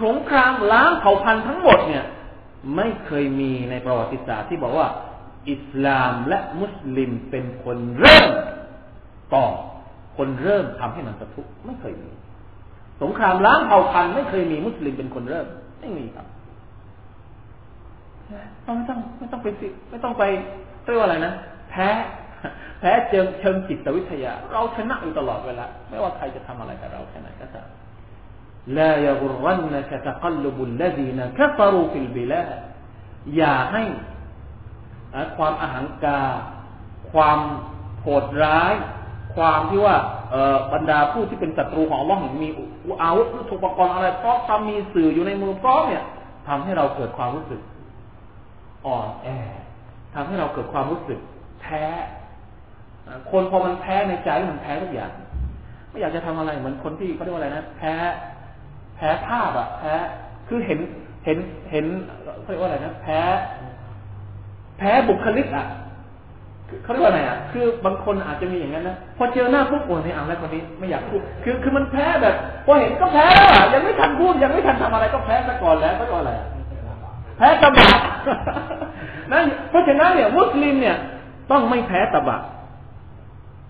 [0.03, 2.05] สงครามล้างเผ่าพันธุ์ทั้งหมดเนี่ย
[2.75, 4.87] ไม่เคยมีในประวัติศาสตร์ที่บอกว่า
[5.49, 8.29] อิสลามและมุสลิมเป็นคนเริ่ม
[9.33, 9.45] ต่อ
[10.17, 12.11] คนเริ่มทำให้มันสะทุกไม่เคยมี
[13.01, 15.47] สงครามล้างเผ่าพันธุ์ไม่เคยมีมุสลิมเป็นคนเริ่ม
[15.79, 16.27] ไม่มีครับ
[18.63, 20.23] ไม่ต้องไม่ต้องไปสิไม่ต้องไป
[20.83, 21.33] เรียกว่าอะไรนะ
[21.69, 21.89] แพ้
[22.79, 27.67] แพ้เจิงเชิงจิตวิทยา เราชนะอยู่ตลอดเวลาไม่ว่าใครจะทำอะไรกับเราแค่ไหนก็ตาม
[28.77, 32.41] ลายบุรันนะตะกัลบุลลดีนะแค่ฟารูฟิลบิลา
[33.35, 33.83] อย่าให้
[35.37, 36.19] ความอาหังกา
[37.11, 37.39] ความ
[38.01, 38.73] โหดร้าย
[39.35, 39.95] ความที่ว่า
[40.73, 42.49] บรรดาผู้ที่เป็นศัตรูของล่องมี
[43.01, 46.03] อาวุธทุปกรณ์อะไรพร้อมทำมีสื่ออยู่ในมือพร้อมเนี่ย
[46.47, 47.61] ทำให้เราเกิดความรู้สึก
[48.85, 49.27] อ่อนแอ
[50.13, 51.19] ทำให้เราเกิดความรู้สึก
[51.61, 51.85] แท้
[53.31, 55.11] คนพอมันแพ้ในใจมันแพ้ทุกอย่าง
[55.89, 57.93] ไม่อยากจะทำอะไรเหมือนคนที่เขาเรียกว่าอะไรนะแพ้
[58.95, 59.93] แพ้ภาพอะแพ้
[60.47, 60.79] คือเห็น
[61.25, 61.37] เห็น
[61.71, 61.85] เห็น
[62.41, 63.19] เขาเรียกว่าอะไรนะแพ้
[64.77, 65.65] แพ้บุคลิกอะ
[66.83, 72.35] เขาเรียกว่าไงอะ คือบางคนอาจจะมีอย่างนั้นนะ พอเจอหน้าปุ๊บโอ้ยเอาแล้วคนนี้ไม่อยากพูด คือคือมันแพ้แบบ
[72.65, 76.31] พอเห็นก็แพ้แล้วอะ ยังไม่ทันพูดยังไม่ทันทำอะไรก็แพ้ซะก่อนแล้วก็อะไร
[77.37, 77.89] แพ้ตบะ
[79.31, 80.97] นั่นเพราะฉะนั้นเนี่ยมุสลิมเนี่ย
[81.51, 82.37] ต้องไม่แพ้ตบะ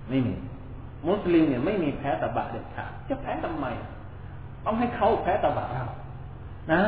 [0.09, 0.35] ไม่มี
[1.07, 3.65] มุสลิมเนี่ยไม่มีแพ้ตบะเด็ดขาดจะแพ้ทำไม
[4.65, 5.85] ต้องให้เขาแพ้ตบะเรา
[6.71, 6.81] นะ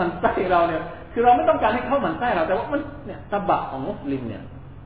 [0.00, 0.80] มันไส้เราเนี่ย
[1.12, 4.42] คือเราไม่ต้องการให้เขามันไส้เรา แต่ว่ามันเนี่ยตบะของมุสลิมเนี่ย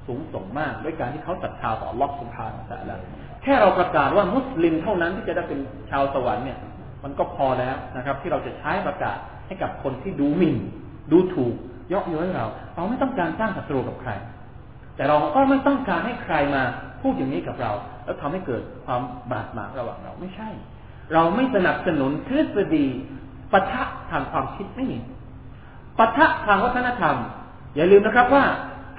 [0.06, 2.96] สูงส่งมากด้วยการที่เขาศรัทธาต่อลอกสุภาแต่ละ
[3.42, 5.58] แค่เราประกาศว่ามุสลิมเท่านั้นที่จะได้เป็น
[5.90, 6.58] ชาวสวรรค์เนี่ย
[7.04, 10.56] มันก็พอแล้วนะครับ ที่เราจะใช้ประกาศให้กับคนที่ดูหมิ่น
[11.12, 11.54] ดูถูก
[11.88, 14.10] เยาะเย้ยเรา เราไม่ต้องการสร้างศัตรูกับใคร
[14.96, 16.62] แต่เราก็ไม่ต้องการให้ใครมา
[17.06, 17.72] พูดอย่างนี้กับเรา
[18.04, 20.48] แล้วทำให้เกิดความบาดหมางระหว่างเราไม่ใช่
[21.12, 22.86] เราไม่สนับสนุนทฤษฎี
[23.52, 24.98] ปะทะทางความคิดไม่มี
[25.98, 27.16] ปะทะทางวัฒนธรรม
[27.76, 28.44] อย่าลืมนะครับว่า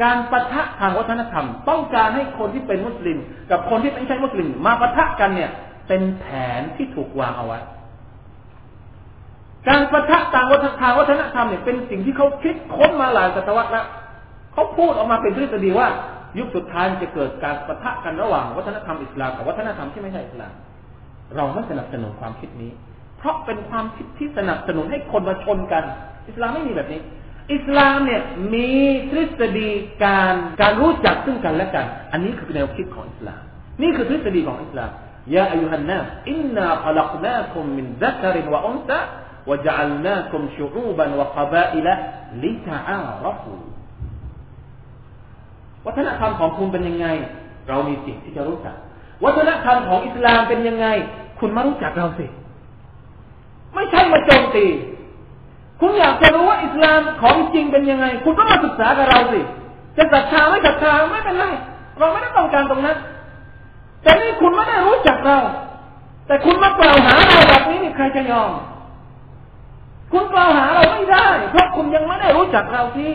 [0.04, 3.18] การปะทะทางวัฒนธรรม ต้องการให้คนที่เป็นมุสลิม
[3.52, 5.52] กับคนที่ไม่ใช่มุสลิม มาปะทะกันเนี่ย
[5.88, 6.26] เป็นแผ
[6.60, 7.60] นที่ถูกวางเอาไว้
[9.68, 13.86] การปะทะทางวัฒนทางวัฒนธรรมเนี่ยเป็นสิ่งที่เขาคิดค้นมาหลายศตวรรษแล้ว
[14.54, 15.90] เขาพูดออกมาเป็นทฤษฎีว่า
[16.39, 20.53] ยุคสุดท้ายจะเกิดการปะทะกันระหว่าง วัฒนธรรมอิสลามกับวัฒนธรรมที่ไม่ใช่อิสลาม
[21.37, 22.73] เราไม่สนับสนุนความคิดนี้
[23.19, 25.85] เพราะเป็นความคิดที่สนับสนุนให้คนมาชนกัน
[26.29, 27.01] อิสลามไม่มีแบบนี้
[27.55, 28.23] อิสลามเนี่ย
[28.55, 28.71] มี
[29.11, 29.71] ทฤษฎี
[30.05, 33.43] การการรู้จักซึ่งกันและกัน อันนี้คือแนวคิดของอิสลาม
[33.83, 34.91] นี่คือทฤษฎีของอิสลาม
[35.35, 38.99] ยาอายุฮันนัสอินนาขลักนาคุมมินซักรินวะอุนซะ
[39.47, 41.87] وجعلناكم شعوبا وقبائل
[42.43, 43.63] لتعارفوا
[45.88, 47.08] วัฒนธรรมของคุณเป็นยังไง
[47.68, 48.76] เรามีสิ่งที่จะรู้จัก
[49.24, 50.88] วัฒนธรรมของอิสลามเป็นยังไง
[51.40, 52.26] คุณมารู้จักเราสิ
[53.76, 54.66] ไม่ใช่มาโจมตี
[55.82, 59.42] คุณอยากจะรู้ว่าอิสลามของจริงเป็นยังไง คุณก็มาศึกษากับเราสิ
[59.98, 61.46] จะศรัทธาไม่ศรัทธาไม่เป็นไร
[62.00, 62.98] เราไม่ได้ต้องการตรงนั้น
[64.04, 65.40] แต่นี่คุณไม่ได้รู้จักเรา
[66.28, 68.52] แต่คุณมากล่าวหาเราแบบนี้นี่ใครจะยอม
[70.12, 73.14] คุณกล่าวหาเราไม่ได้ เพราะคุณยังไม่ได้รู้จักเราที่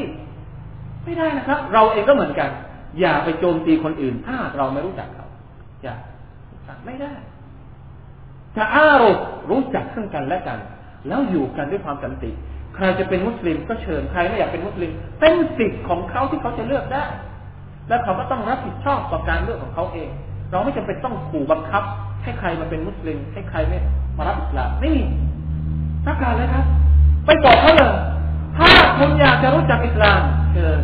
[1.05, 2.50] ไม่ได้นะครับ เราเองก็เหมือนกัน
[3.00, 5.26] อย่าไปโจมตีคนอื่น ถ้าเราไม่รู้จักเขา
[5.82, 5.94] อย่า
[6.86, 7.12] ไม่ได้
[8.57, 9.18] จะอารม
[9.50, 10.59] รู้จักซึ่งกันและกัน
[11.09, 12.30] แล้วอยู่กันด้วยความสันติ
[12.74, 14.90] ใครจะเป็นมุสลิมก็เชิญใครไม่อยากเป็นมุสลิม
[15.20, 17.05] เป็นสิทธิ์ของเขาที่เขาจะเลือกได้
[17.88, 20.11] และเขาก็ต้องรับผิดชอบต่อการเลือกของเขาเอง
[20.50, 21.82] เราไม่จำเป็นต้องขู่บังคับ
[22.22, 23.78] ให้ใครมาเป็นมุสลิมให้ใครไม่
[24.16, 25.05] มารับอิสลามไม่มี
[26.07, 26.64] ประกาศเลยครับ
[27.24, 27.92] ไปบอกเขาเลย
[28.59, 30.20] ถ้าคุณอยากจะรู้จักอิสลาม
[30.53, 30.80] เชิญ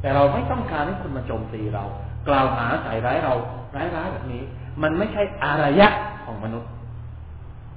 [0.00, 1.84] แต่เราไม่ต้องการให้คุณมาโจมตีเรา
[2.28, 3.34] กล่าวหาใส่ร้ายเรา
[3.76, 4.42] ร้ายๆแบบนี้
[4.82, 5.88] มันไม่ใช่อารยะ
[6.24, 6.70] ของมนุษย์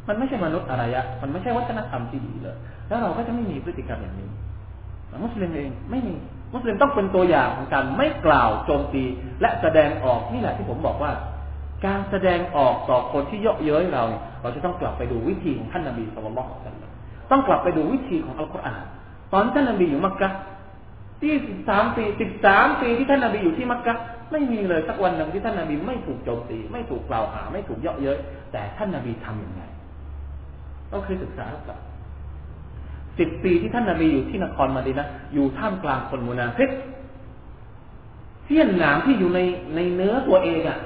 [0.08, 4.30] มันไม่ใช่มนุษย์อารยะ มันไม่ใช่วัฒนธรรมที่ดีเลย แล้วเราก็จะไม่มีพฤติกรรมอย่างนี้
[5.24, 6.14] มุสลิมเองไม่มี
[6.54, 9.04] มุสลิมต้องเป็นตัวอย่างของการไม่กล่าวโจมตี
[9.42, 11.12] และแสดงออกนี่แหละที่ผมบอกว่า
[11.86, 14.04] การแสดงออกต่อคนที่เยาะเย้ยเรา
[14.42, 16.92] เราจะต้องกลับไปดูวิธีของท่านนบีสุลต่านละ
[17.32, 18.82] ต้องกลับไปดูวิธีของอัลกุรอาน
[19.34, 20.30] ตอนท่านนบีอยู่มักกะ
[21.22, 23.96] ที่สิบสามปีสิบสามปีที่ท่านนบีอยู่ที่มักกะ
[24.32, 28.18] ไม่มีเลยสักวันหนึ่งที่ท่านนบีไม่ถูกโจมตี ไม่ถูกกล่าวหา ไม่ถูกเยาะเย้ย
[28.52, 29.62] แต่ท่านนบีทํำยังไง
[30.92, 31.80] ต้องเคยศึกษาหรือเปล่า
[33.20, 36.70] สิบปีที่ท่านนบีอยู่ที่นครมาดีนะอยู่ท่ามกลางคนมุนาฟิก
[38.46, 39.40] เสี้ยนหนามที่อยู่ใน
[39.76, 40.80] ในเนื้อตัวเองอะ่ะ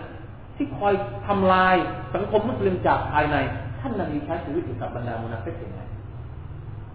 [0.56, 0.94] ที่คอย
[1.28, 1.76] ทำลาย
[2.16, 3.38] สังคมมุสลิมจากภายใน
[3.82, 5.82] ท่านนบีใช้ชีวิตอยู่กับบรรดามุนาฟิกยังไง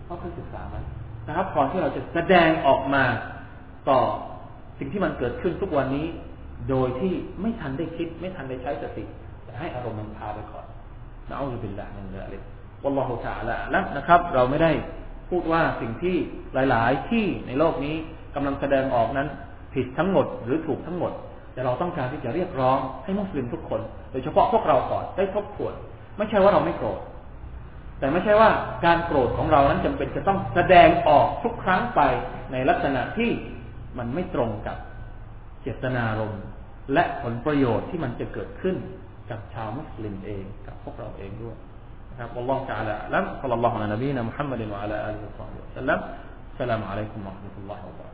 [0.05, 0.76] เขาเคยศึกษาไหม
[1.28, 3.05] นะครับก่อนที่เราจะแสดงออกมา
[3.88, 4.00] ต่อ
[4.78, 6.07] สิ่งที่มันเกิดขึ้นทุกวันนี้
[6.70, 9.05] โดยที่ไม่ทันได้คิด ไม่ทันได้ใช้สติ
[9.44, 10.64] แต่ให้อารมณ์มันพาไปก่อน
[11.28, 12.42] นะอัลลอฮฺบิลลาห์นั่นเลย
[12.84, 14.72] วัลลอฮฺตาละแล้วนะครับ เราไม่ได้
[15.30, 16.16] พูดว่าสิ่งที่
[16.70, 17.96] หลาย ๆ ที่ในโลกนี้
[18.34, 19.28] กำลังแสดงออกนั้น
[19.74, 21.12] ผิดทั้งหมดหรือถูกทั้งหมด
[21.52, 23.80] แต่เราต้องการที่จะเรียกร้องให้มุสลิมทุกคน
[24.11, 25.74] โดยเฉพาะพวกเราก่อนได้ทบทวน
[26.16, 27.00] ไม่ใช่ว่าเราไม่โกรธ
[27.99, 28.49] แต่ไม่ใช่ว่า
[28.86, 32.01] การโกรธของเรานั้นจำเป็นจะต้องแสดงออกทุกครั้งไป
[32.51, 33.30] ในลักษณะที่
[33.97, 34.78] มันไม่ตรงกับ
[35.61, 36.43] เจตนารมณ์
[36.93, 38.76] และผลประโยชน์ที่มันจะเกิดขึ้น
[39.32, 41.57] กับชาวมุสลิมเองกับพวกเราเองด้วย
[42.09, 45.99] นะครับ والله تعالى أعلم صلى الله على نبينا محمد وعلى آله وصحبه وسلم
[46.53, 48.12] السلام عليكم ورحمة الله وبركاته